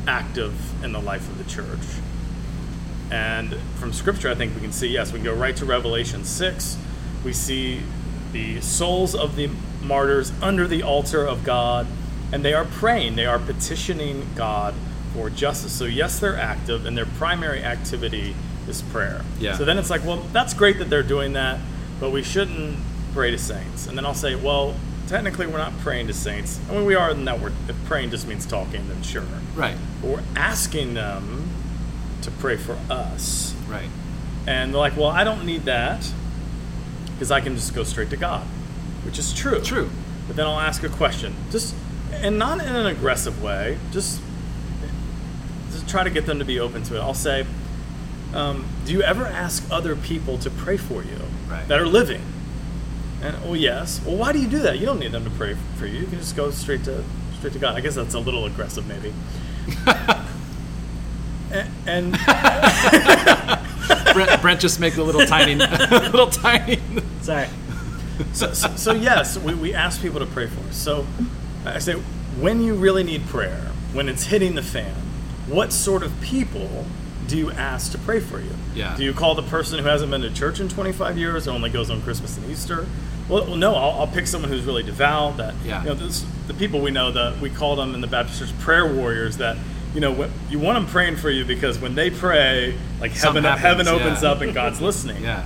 [0.07, 1.79] active in the life of the church?
[3.11, 5.11] And from Scripture, I think we can see yes.
[5.11, 6.77] We can go right to Revelation 6.
[7.23, 7.81] We see
[8.33, 9.49] the souls of the
[9.81, 11.87] martyrs under the altar of God,
[12.31, 14.73] and they are praying, they are petitioning God
[15.13, 15.71] for justice.
[15.71, 18.35] So, yes, they're active, and their primary activity
[18.67, 19.23] is prayer.
[19.39, 19.57] Yeah.
[19.57, 21.59] So then it's like, well, that's great that they're doing that,
[21.99, 22.77] but we shouldn't
[23.13, 23.87] pray to saints.
[23.87, 24.75] And then I'll say, well,
[25.07, 26.59] technically, we're not praying to saints.
[26.69, 27.53] I mean, we are in that word.
[27.67, 29.23] If praying just means talking, then sure.
[29.55, 29.75] Right.
[30.01, 31.49] But we're asking them
[32.21, 33.55] to pray for us.
[33.67, 33.89] Right.
[34.47, 36.09] And they're like, well, I don't need that
[37.13, 38.45] because I can just go straight to God,
[39.05, 39.59] which is true.
[39.61, 39.89] True.
[40.27, 41.73] But then I'll ask a question, just
[42.13, 44.21] and not in an aggressive way, just,
[45.71, 46.99] just try to get them to be open to it.
[46.99, 47.45] I'll say,
[48.33, 51.17] um, do you ever ask other people to pray for you
[51.49, 51.67] Right.
[51.67, 52.21] that are living?
[53.21, 54.01] And oh yes.
[54.05, 54.79] Well, why do you do that?
[54.79, 55.99] You don't need them to pray for you.
[56.01, 57.03] You can just go straight to
[57.37, 57.75] straight to God.
[57.75, 59.13] I guess that's a little aggressive, maybe.
[61.51, 62.11] A- and
[64.13, 66.79] Brent, Brent just make a little tiny, little tiny.
[67.21, 67.47] Sorry.
[68.33, 70.75] so, so, so yes, we, we ask people to pray for us.
[70.75, 71.05] So
[71.65, 71.93] I say,
[72.39, 74.93] when you really need prayer, when it's hitting the fan,
[75.47, 76.85] what sort of people
[77.27, 78.51] do you ask to pray for you?
[78.73, 78.95] Yeah.
[78.95, 81.69] Do you call the person who hasn't been to church in 25 years and only
[81.69, 82.85] goes on Christmas and Easter?
[83.29, 85.37] Well, well no, I'll, I'll pick someone who's really devout.
[85.37, 85.81] That Yeah.
[85.83, 88.59] you know, this, the people we know that we call them in the Baptist Church
[88.59, 89.37] prayer warriors.
[89.37, 89.57] That
[89.93, 93.59] you know, you want them praying for you because when they pray, like Something heaven,
[93.59, 94.31] heaven opens yeah.
[94.31, 95.23] up and God's listening.
[95.23, 95.45] Yeah.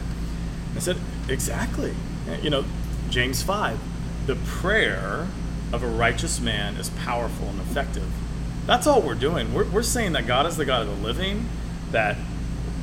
[0.75, 0.97] I said,
[1.29, 1.93] exactly.
[2.41, 2.65] You know,
[3.09, 3.79] James 5.
[4.27, 5.27] The prayer
[5.71, 8.09] of a righteous man is powerful and effective.
[8.65, 9.53] That's all we're doing.
[9.53, 11.47] We're, we're saying that God is the God of the living,
[11.91, 12.17] that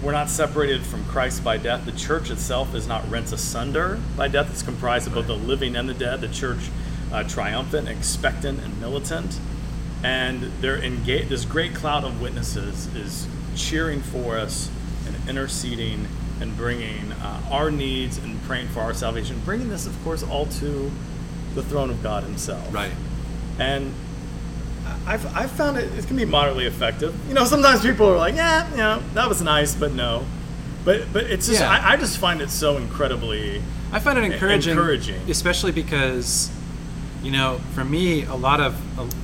[0.02, 1.84] we're not separated from Christ by death.
[1.84, 4.50] The church itself is not rent asunder by death.
[4.50, 6.20] It's comprised of both the living and the dead.
[6.20, 6.70] The church
[7.12, 9.40] uh, triumphant, expectant, and militant.
[10.04, 11.30] And they're engaged.
[11.30, 14.70] This great cloud of witnesses is cheering for us
[15.06, 16.06] and interceding
[16.40, 19.40] and bringing uh, our needs and praying for our salvation.
[19.44, 20.92] Bringing this, of course, all to
[21.54, 22.72] the throne of God Himself.
[22.72, 22.92] Right.
[23.58, 23.92] And
[25.06, 27.14] I've, I've found it, it can be moderately effective.
[27.28, 30.24] You know, sometimes people are like, yeah, you know, that was nice, but no.
[30.84, 31.70] But, but it's just, Yeah.
[31.70, 33.62] I, I just find it so incredibly.
[33.92, 35.20] I find it encouraging, encouraging.
[35.30, 36.50] especially because,
[37.22, 38.74] you know, for me, a lot of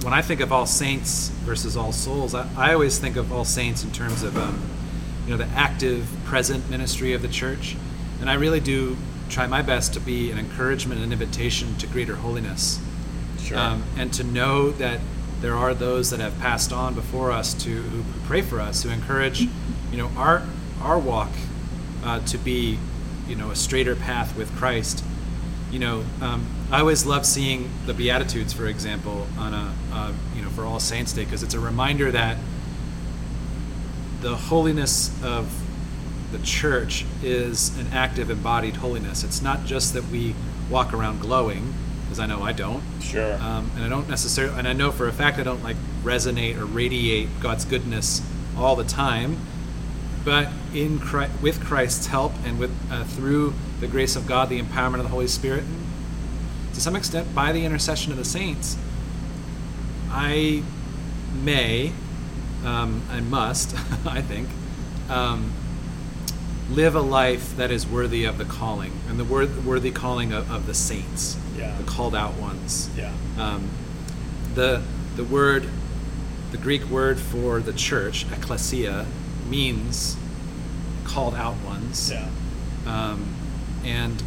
[0.04, 3.44] when I think of all saints versus all souls, I, I always think of all
[3.44, 4.60] saints in terms of, um,
[5.26, 7.76] you know, the active, present ministry of the church,
[8.20, 8.96] and I really do
[9.30, 12.78] try my best to be an encouragement and invitation to greater holiness,
[13.42, 13.58] Sure.
[13.58, 15.00] um, and to know that
[15.44, 18.88] there are those that have passed on before us to who pray for us, who
[18.88, 19.42] encourage,
[19.90, 20.42] you know, our
[20.80, 21.28] our walk
[22.02, 22.78] uh, to be,
[23.28, 25.04] you know, a straighter path with Christ.
[25.70, 30.48] You know, um, I always love seeing the Beatitudes, for example, on a you know
[30.48, 32.38] for All Saints Day because it's a reminder that
[34.22, 35.52] the holiness of
[36.32, 39.22] the church is an active, embodied holiness.
[39.22, 40.34] It's not just that we
[40.70, 41.74] walk around glowing,
[42.04, 42.82] because I know I don't.
[43.00, 43.34] sure.
[43.34, 46.56] Um, and I don't necessarily, and I know for a fact I don't like resonate
[46.56, 48.22] or radiate God's goodness
[48.56, 49.38] all the time.
[50.24, 54.60] But in Christ, with Christ's help and with uh, through the grace of God, the
[54.60, 55.84] empowerment of the Holy Spirit, and
[56.72, 58.76] to some extent by the intercession of the saints,
[60.10, 60.62] I
[61.42, 61.92] may,
[62.64, 63.74] um, I must,
[64.06, 64.48] I think,
[65.10, 65.52] um,
[66.70, 70.50] live a life that is worthy of the calling and the wor- worthy calling of,
[70.50, 71.76] of the saints, Yeah.
[71.76, 72.90] the called out ones.
[72.96, 73.12] yeah.
[73.38, 73.68] Um,
[74.54, 74.82] the
[75.16, 75.68] the word,
[76.50, 79.06] the Greek word for the church, ecclesia,
[79.48, 80.16] means
[81.04, 82.10] called out ones.
[82.10, 82.28] Yeah.
[82.86, 83.34] Um,
[83.84, 84.22] and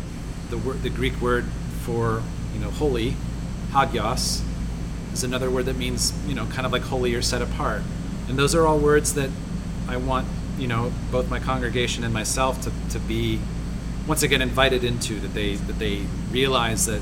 [0.49, 1.45] the word, the Greek word
[1.82, 2.21] for
[2.53, 3.15] you know holy,
[3.71, 4.41] hagios,
[5.13, 7.82] is another word that means you know kind of like holy or set apart.
[8.30, 9.30] And those are all words that
[9.88, 13.39] I want you know both my congregation and myself to, to be
[14.07, 17.01] once again invited into that they that they realize that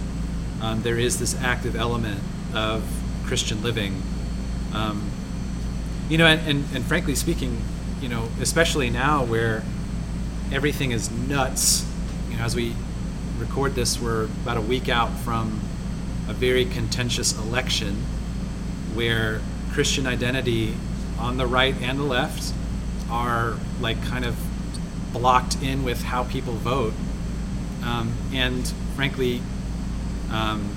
[0.62, 2.20] um, there is this active element
[2.54, 2.84] of
[3.26, 4.02] Christian living.
[4.74, 5.10] Um,
[6.10, 7.62] you know, and, and, and frankly speaking,
[8.02, 9.64] you know, especially now where
[10.52, 11.90] everything is nuts,
[12.30, 12.74] you know, as we
[13.38, 15.60] record this, we're about a week out from
[16.28, 17.96] a very contentious election
[18.94, 19.42] where
[19.72, 20.76] Christian identity
[21.20, 22.54] on the right and the left
[23.10, 24.38] are like kind of
[25.14, 26.94] blocked in with how people vote.
[27.84, 29.42] Um, and frankly,
[30.32, 30.70] um,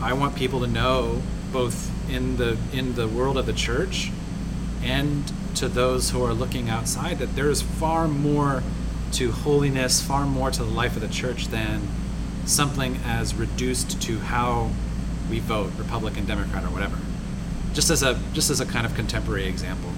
[0.00, 1.22] I want people to know
[1.52, 4.10] both in the in the world of the church
[4.82, 8.62] and to those who are looking outside that there is far more
[9.12, 11.82] to holiness, far more to the life of the church than
[12.46, 14.70] something as reduced to how
[15.30, 16.98] we vote, Republican, Democrat, or whatever.
[17.74, 19.90] Just as a just as a kind of contemporary example,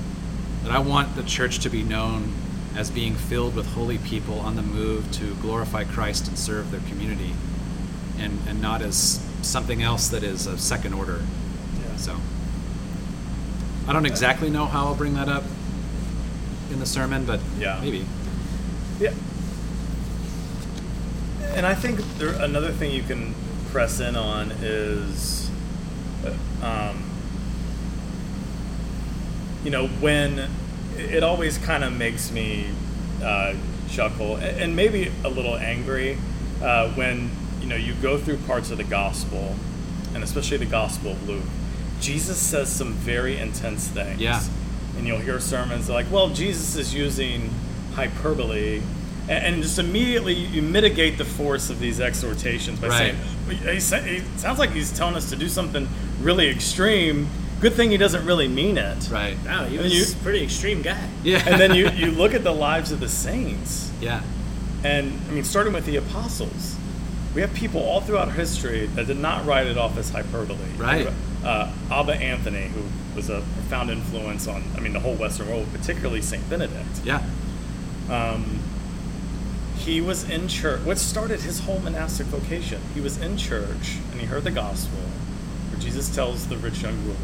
[0.63, 2.33] that I want the church to be known
[2.77, 6.81] as being filled with holy people on the move to glorify Christ and serve their
[6.89, 7.33] community,
[8.19, 11.23] and and not as something else that is a second order.
[11.81, 11.97] Yeah.
[11.97, 12.17] So
[13.87, 15.45] I don't exactly know how I'll bring that up
[16.71, 17.79] in the sermon, but Yeah.
[17.83, 18.07] maybe.
[19.01, 19.13] Yeah.
[21.55, 23.35] And I think there, another thing you can
[23.71, 25.51] press in on is,
[26.25, 27.05] uh, um,
[29.65, 30.49] you know, when
[30.97, 32.67] it always kind of makes me
[33.23, 33.55] uh,
[33.89, 36.19] chuckle and, and maybe a little angry
[36.63, 37.31] uh, when
[37.65, 39.57] you know you go through parts of the gospel,
[40.15, 41.43] and especially the Gospel of Luke.
[42.01, 44.21] Jesus says some very intense things.
[44.21, 44.43] Yeah.
[44.99, 47.49] And you'll hear sermons like, well, Jesus is using
[47.95, 48.83] hyperbole.
[49.29, 53.15] And, and just immediately you mitigate the force of these exhortations by Right.
[53.15, 53.17] saying,
[53.49, 55.89] he, he sounds like he's telling us to do something
[56.21, 57.29] really extreme.
[57.61, 59.09] Good thing he doesn't really mean it.
[59.11, 59.37] Right.
[59.47, 61.09] Wow, he was you- a pretty extreme guy.
[61.23, 61.43] Yeah.
[61.47, 63.91] And then you, you look at the lives of the saints.
[64.03, 64.23] yeah.
[64.85, 66.77] And I mean, starting with the apostles,
[67.35, 70.59] we have people all throughout history that did not write it off as hyperbole.
[70.77, 71.09] Right.
[71.45, 72.83] Uh, Abba Anthony, who
[73.17, 77.01] was a profound influence on, I mean, the whole Western world, particularly Saint Benedict.
[77.05, 77.23] Yeah.
[78.09, 78.61] Um,
[79.79, 80.81] he was in church.
[80.83, 82.81] What started his whole monastic vocation?
[82.95, 84.99] He was in church and he heard the gospel,
[85.71, 87.17] where Jesus tells the rich young ruler,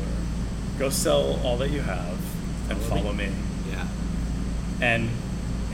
[0.79, 2.19] "Go sell all that you have
[2.69, 3.33] and Follow follow me." me."
[3.71, 3.87] Yeah.
[4.81, 5.09] And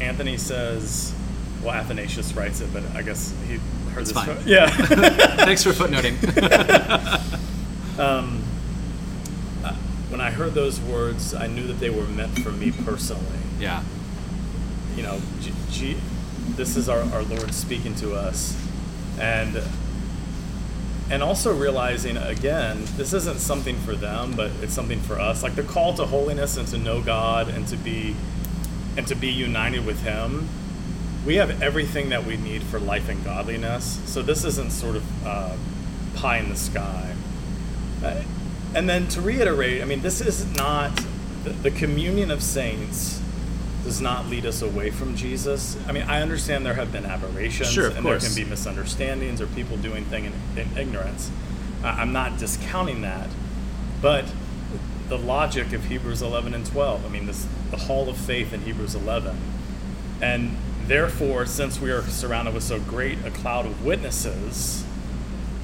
[0.00, 1.14] Anthony says,
[1.62, 3.58] well, Athanasius writes it, but I guess he
[3.96, 4.36] heard It's fine.
[4.46, 4.68] Yeah.
[5.44, 6.16] Thanks for footnoting.
[7.98, 8.42] um,
[9.64, 9.72] uh,
[10.10, 13.22] when I heard those words, I knew that they were meant for me personally.
[13.58, 13.82] yeah.
[14.96, 15.96] You know, G- G-
[16.56, 18.56] this is our, our Lord speaking to us,
[19.20, 19.60] and
[21.10, 25.42] and also realizing again, this isn't something for them, but it's something for us.
[25.42, 28.16] Like the call to holiness and to know God and to be
[28.96, 30.48] and to be united with Him.
[31.26, 34.00] We have everything that we need for life and godliness.
[34.04, 35.56] So this isn't sort of uh,
[36.14, 37.14] pie in the sky.
[38.02, 38.22] Uh,
[38.74, 41.04] and then to reiterate, I mean, this is not
[41.44, 43.20] the, the communion of saints
[43.86, 45.76] does not lead us away from Jesus.
[45.86, 48.22] I mean, I understand there have been aberrations Sure, and course.
[48.22, 51.30] there can be misunderstandings or people doing things in, in ignorance.
[51.84, 53.28] Uh, I'm not discounting that,
[54.02, 54.24] but
[55.08, 57.06] the logic of Hebrews 11 and 12.
[57.06, 59.38] I mean, this the hall of faith in Hebrews 11,
[60.20, 60.56] and
[60.86, 64.84] therefore, since we are surrounded with so great a cloud of witnesses,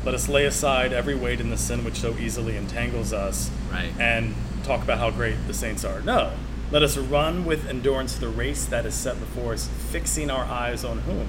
[0.05, 3.93] let us lay aside every weight and the sin which so easily entangles us, Right.
[3.99, 6.01] and talk about how great the saints are.
[6.01, 6.33] No,
[6.70, 10.85] let us run with endurance the race that is set before us, fixing our eyes
[10.85, 11.29] on whom?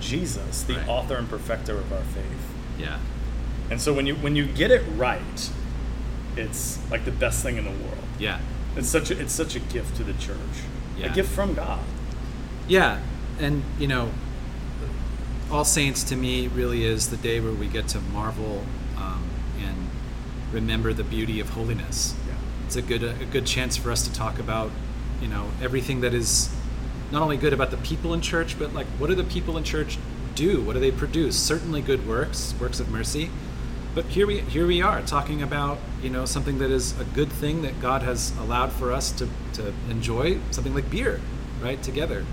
[0.00, 0.88] Jesus, the Right.
[0.88, 2.24] author and perfecter of our faith.
[2.78, 2.98] Yeah.
[3.70, 5.50] And so when you when you get it right,
[6.36, 8.04] it's like the best thing in the world.
[8.18, 8.38] Yeah.
[8.76, 10.36] It's such a it's such a gift to the church.
[10.98, 11.06] Yeah.
[11.12, 11.80] A gift from God.
[12.68, 12.98] Yeah,
[13.40, 14.10] and you know,
[15.50, 18.64] All Saints to me really is the day where we get to marvel
[18.96, 19.28] um,
[19.58, 19.88] and
[20.52, 22.14] remember the beauty of holiness.
[22.26, 22.34] Yeah.
[22.66, 24.70] It's a good a good chance for us to talk about,
[25.20, 26.54] you know, everything that is
[27.10, 29.64] not only good about the people in church, but like what do the people in
[29.64, 29.98] church
[30.34, 30.62] do?
[30.62, 31.36] What do they produce?
[31.38, 33.30] Certainly good works, works of mercy.
[33.94, 37.32] But here we here we are talking about you know something that is a good
[37.32, 41.20] thing that God has allowed for us to, to enjoy something like beer,
[41.60, 42.24] right together,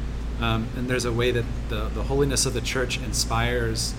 [0.42, 3.94] um, and there's a way that the the holiness of the church inspires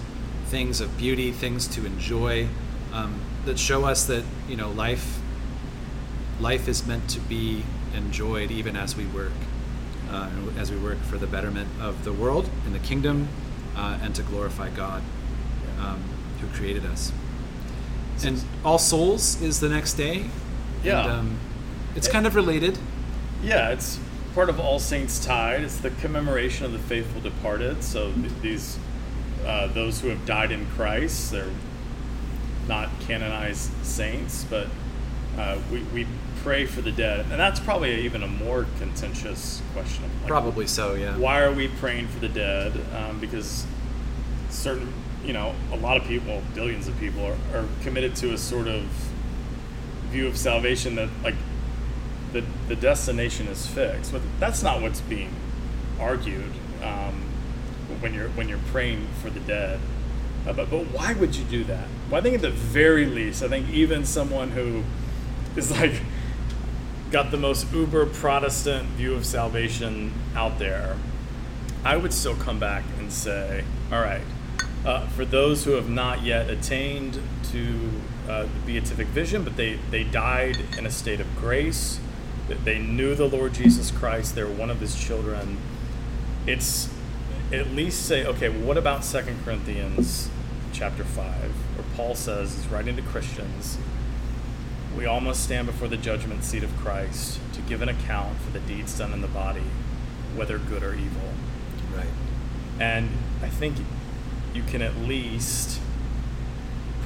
[0.47, 2.49] things of beauty, things to enjoy,
[2.93, 5.21] um, that show us that you know life
[6.41, 7.65] life is meant to be
[7.95, 9.33] enjoyed even as we work,
[10.11, 13.29] uh, as we work for the betterment of the world and the kingdom,
[13.77, 15.03] uh, and to glorify God,
[15.81, 16.03] um,
[16.41, 17.13] who created us.
[18.25, 20.27] And All Souls is the next day.
[20.83, 21.03] Yeah.
[21.03, 21.39] And, um,
[21.97, 22.79] it's kind of related.
[23.43, 23.99] Yeah, it's
[24.35, 25.63] part of All Saints Tide.
[25.63, 27.83] It's the commemoration of the faithful departed.
[27.83, 28.79] So th- these
[29.45, 31.51] uh, those who have died in Christ, they're
[32.67, 34.67] not canonized saints, but
[35.39, 36.07] uh, we, we
[36.43, 40.05] pray for the dead, and that's probably even a more contentious question.
[40.21, 41.17] Like, Probably so, yeah.
[41.17, 42.73] why are we praying for the dead?
[42.95, 43.67] Um, because
[44.51, 44.93] certain,
[45.25, 48.69] you know, a lot of people, billions of people, are, are committed to a sort
[48.69, 48.85] of
[50.11, 51.37] view of salvation that, like,
[52.33, 54.13] the, the destination is fixed.
[54.13, 55.35] But that's not what's being
[56.01, 56.53] argued
[56.83, 57.23] um,
[58.01, 59.81] when you're when you're praying for the dead.
[60.47, 61.87] Uh, but, but why would you do that?
[62.11, 64.83] Well, I think at the very least, I think even someone who
[65.57, 66.01] is like
[67.11, 70.97] got the most uber Protestant view of salvation out there,
[71.85, 74.23] I would still come back and say, all right,
[74.85, 77.21] uh, for those who have not yet attained
[77.51, 77.91] to
[78.29, 81.99] uh, the beatific vision, but they, they died in a state of grace,
[82.49, 85.59] they knew the Lord Jesus Christ, they were one of his children,
[86.47, 86.89] it's
[87.53, 90.31] at least say, okay, well, what about Second Corinthians
[90.73, 93.79] chapter 5, where Paul says, he's writing to Christians,
[94.97, 98.51] we all must stand before the judgment seat of Christ to give an account for
[98.51, 99.63] the deeds done in the body,
[100.35, 101.33] whether good or evil.
[101.95, 102.07] Right.
[102.81, 103.11] And
[103.43, 103.77] I think
[104.55, 105.81] you can at least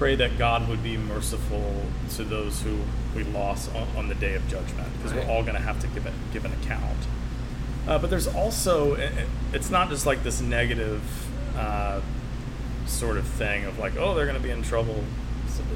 [0.03, 1.77] pray that God would be merciful
[2.17, 2.77] to those who
[3.15, 5.25] we lost on, on the day of judgment, because Right.
[5.25, 6.99] we're all going to have to give it give an account.
[7.87, 11.03] Uh, but there's also it- it- it's not just like this negative
[11.57, 12.01] uh,
[12.85, 15.05] sort of thing of like oh they're going to be in trouble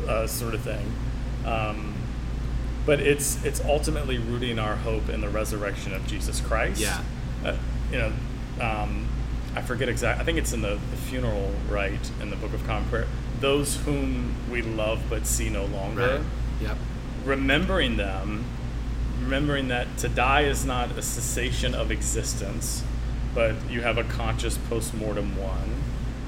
[0.08, 0.92] uh, sort of thing.
[1.44, 1.94] Um,
[2.84, 6.80] but it's it's ultimately rooting our hope in the resurrection of Jesus Christ.
[6.80, 7.00] Yeah.
[7.44, 7.54] Uh,
[7.92, 8.12] you know,
[8.60, 9.06] um,
[9.54, 10.20] I forget exact.
[10.20, 13.06] I think it's in the, the funeral rite in the Book of Common Prayer.
[13.40, 16.20] Those whom we love but see no longer, Right.
[16.62, 16.76] Yep.
[17.24, 18.44] remembering them,
[19.20, 22.82] remembering that to die is not a cessation of existence,
[23.34, 25.82] but you have a conscious post-mortem one,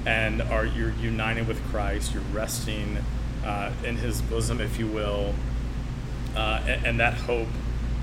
[0.05, 2.13] and are you're united with Christ.
[2.13, 2.97] You're resting
[3.43, 5.33] uh, in His bosom, if you will,
[6.35, 7.47] uh, and, and that hope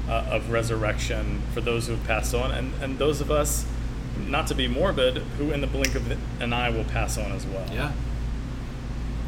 [0.09, 3.65] uh, of resurrection for those who have passed on, and, and those of us,
[4.27, 7.47] not to be morbid, who in the blink of an eye will pass on as
[7.47, 7.67] well.
[7.73, 7.93] Yeah.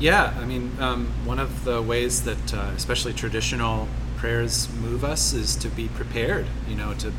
[0.01, 5.32] Yeah, I mean, um, one of the ways that uh, especially traditional prayers move us
[5.32, 6.46] is to be prepared.
[6.68, 7.12] You know, to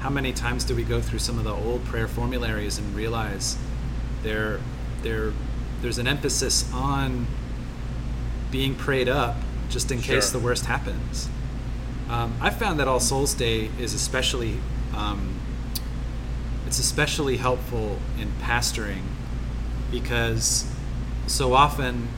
[0.00, 3.56] how many times do we go through some of the old prayer formularies and realize
[4.22, 4.60] there,
[5.02, 5.32] there,
[5.80, 7.26] there's an emphasis on
[8.50, 9.36] being prayed up
[9.70, 11.28] just in case the worst happens.
[12.08, 14.58] Um, I found that All Souls Day is especially
[14.94, 15.40] um,
[16.66, 19.02] it's especially helpful in pastoring
[19.90, 20.70] because
[21.26, 22.08] so often,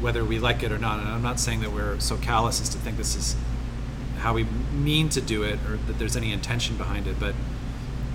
[0.00, 2.68] whether we like it or not, and I'm not saying that we're so callous as
[2.70, 3.36] to think this is
[4.18, 7.34] how we mean to do it or that there's any intention behind it, but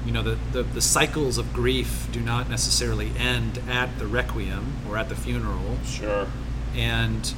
[0.05, 4.73] you know, the, the, the cycles of grief do not necessarily end at the requiem
[4.89, 5.77] or at the funeral.
[5.86, 6.27] Sure.
[6.75, 7.34] And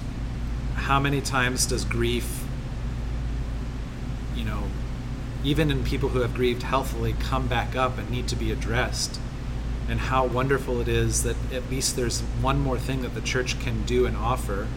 [0.75, 2.45] how many times does grief,
[4.35, 4.63] you know,
[5.43, 9.19] even in people who have grieved healthily, come back up and need to be addressed?
[9.89, 13.59] And how wonderful it is that at least there's one more thing that the church
[13.59, 14.67] can do and offer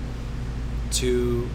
[0.93, 1.49] to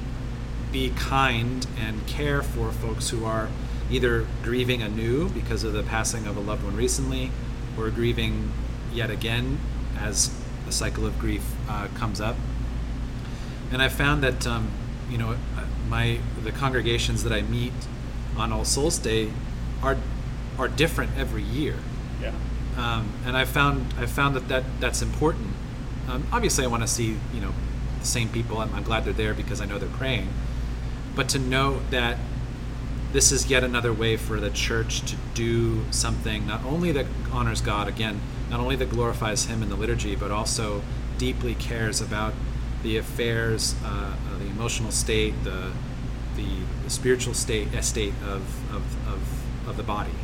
[0.71, 3.49] be kind and care for folks who are
[3.91, 7.29] either grieving anew because of the passing of a loved one recently
[7.77, 8.51] or grieving
[8.93, 9.59] yet again
[9.99, 10.33] as
[10.65, 12.37] the cycle of grief uh, comes up
[13.71, 14.69] and I found that um,
[15.09, 15.35] you know
[15.89, 17.73] my the congregations that I meet
[18.37, 19.31] on All Souls Day
[19.81, 19.97] are
[20.57, 21.75] are different every year,
[22.21, 22.33] Yeah.
[22.81, 25.53] Um, and I found I found that, that that's important.
[26.09, 27.53] Um, obviously, I want to see you know
[27.99, 28.57] the same people.
[28.57, 30.29] I'm, I'm glad they're there because I know they're praying,
[31.15, 32.17] but to know that
[33.13, 37.61] this is yet another way for the church to do something not only that honors
[37.61, 40.81] God again, not only that glorifies Him in the liturgy, but also
[41.19, 42.33] deeply cares about
[42.81, 45.71] the affairs, uh, uh, the emotional state, the
[46.35, 46.47] the,
[46.83, 48.41] the spiritual state, estate of
[48.73, 50.15] of, of, of the body.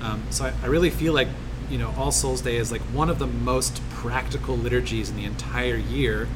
[0.00, 1.28] Um, so I, I really feel like
[1.70, 5.24] you know All Souls Day is like one of the most practical liturgies in the
[5.24, 6.28] entire year,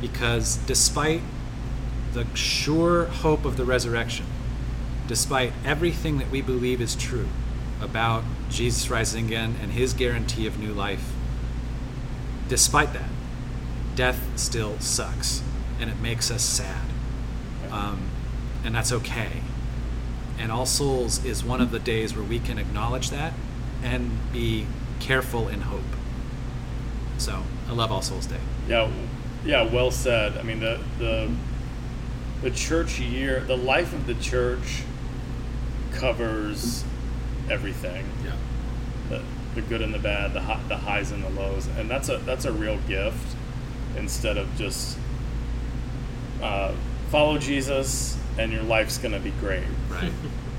[0.00, 1.22] because despite
[2.12, 4.26] the sure hope of the resurrection,
[5.06, 7.28] despite everything that we believe is true
[7.80, 11.12] about Jesus rising again and his guarantee of new life,
[12.48, 13.10] despite that,
[13.94, 15.42] death still sucks
[15.80, 16.84] and it makes us sad.
[17.70, 18.08] Um,
[18.64, 19.42] and that's okay.
[20.38, 23.32] And All Souls is one of the days where we can acknowledge that
[23.82, 24.66] and be
[25.00, 25.80] careful in hope.
[27.18, 28.40] So I love All Souls Day.
[28.68, 28.90] Yeah,
[29.44, 30.36] yeah, well said.
[30.36, 31.30] I mean, the the
[32.42, 34.82] the church year, the life of the church
[35.92, 36.84] covers
[37.50, 38.06] everything.
[38.24, 38.36] Yeah.
[39.08, 39.22] The,
[39.54, 42.44] the good and the bad, the the highs and the lows, and that's a that's
[42.44, 43.36] a real gift.
[43.96, 44.96] Instead of just
[46.42, 46.72] uh,
[47.10, 49.64] follow Jesus and your life's gonna be great.
[49.88, 50.12] Right.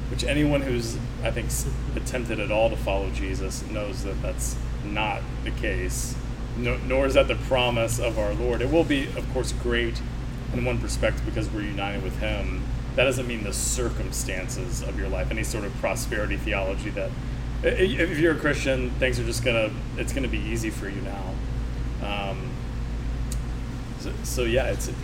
[0.09, 1.49] Which anyone who's I think
[1.95, 6.15] attempted at all to follow Jesus knows that that's not the case.
[6.57, 8.61] No, nor is that the promise of our Lord.
[8.61, 10.01] It will be, of course, great
[10.53, 12.63] in one perspective because we're united with Him.
[12.95, 17.11] That doesn't mean the circumstances of your life, any sort of prosperity theology that
[17.61, 21.33] if you're a Christian, things are just gonna it's gonna be easy for you now.
[22.31, 22.49] Um,
[23.99, 24.95] So, so yeah, it's it,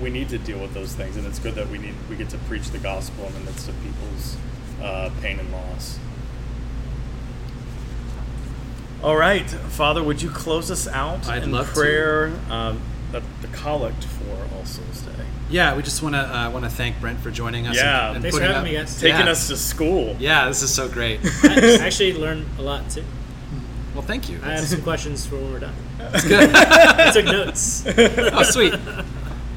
[0.00, 2.28] we need to deal with those things, and it's good that we need we get
[2.30, 4.36] to preach the gospel in the midst of people's
[4.82, 5.98] uh, pain and loss.
[9.02, 11.74] All right, Father, would you close us out I'd in love to.
[11.74, 12.32] prayer?
[12.48, 12.80] Um,
[13.12, 15.12] the, the collect for All Souls Day.
[15.50, 17.76] Yeah, we just want to uh, want to thank Brent for joining us.
[17.76, 18.06] Yeah.
[18.08, 18.98] and, and Thanks for having up- me, guys.
[18.98, 19.32] Taking Yeah.
[19.32, 20.16] us to school.
[20.18, 21.20] Yeah, this is so great.
[21.44, 23.04] I actually learned a lot too.
[23.92, 24.40] Well, thank you.
[24.42, 25.74] I have some questions for when we're done.
[25.98, 26.50] That's good.
[26.54, 27.84] I took notes.
[27.86, 28.74] oh, sweet.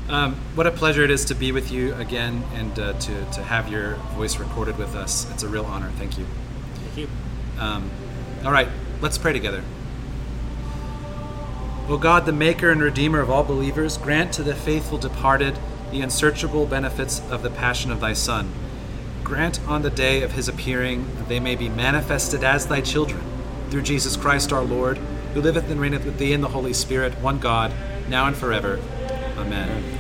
[0.09, 3.43] Um, what a pleasure it is to be with you again and uh, to, to
[3.43, 5.29] have your voice recorded with us.
[5.31, 5.91] It's a real honor.
[5.97, 6.25] Thank you.
[6.75, 7.09] Thank you.
[7.59, 7.89] Um,
[8.45, 8.69] all right,
[9.01, 9.63] let's pray together.
[11.89, 15.57] O God, the maker and redeemer of all believers, grant to the faithful departed
[15.91, 18.51] the unsearchable benefits of the passion of thy Son.
[19.23, 23.21] Grant on the day of his appearing that they may be manifested as thy children,
[23.69, 24.97] through Jesus Christ our Lord,
[25.33, 27.73] who liveth and reigneth with thee in the Holy Spirit, one God,
[28.09, 28.79] now and forever.
[29.37, 29.69] Amen.
[29.69, 29.96] Amen.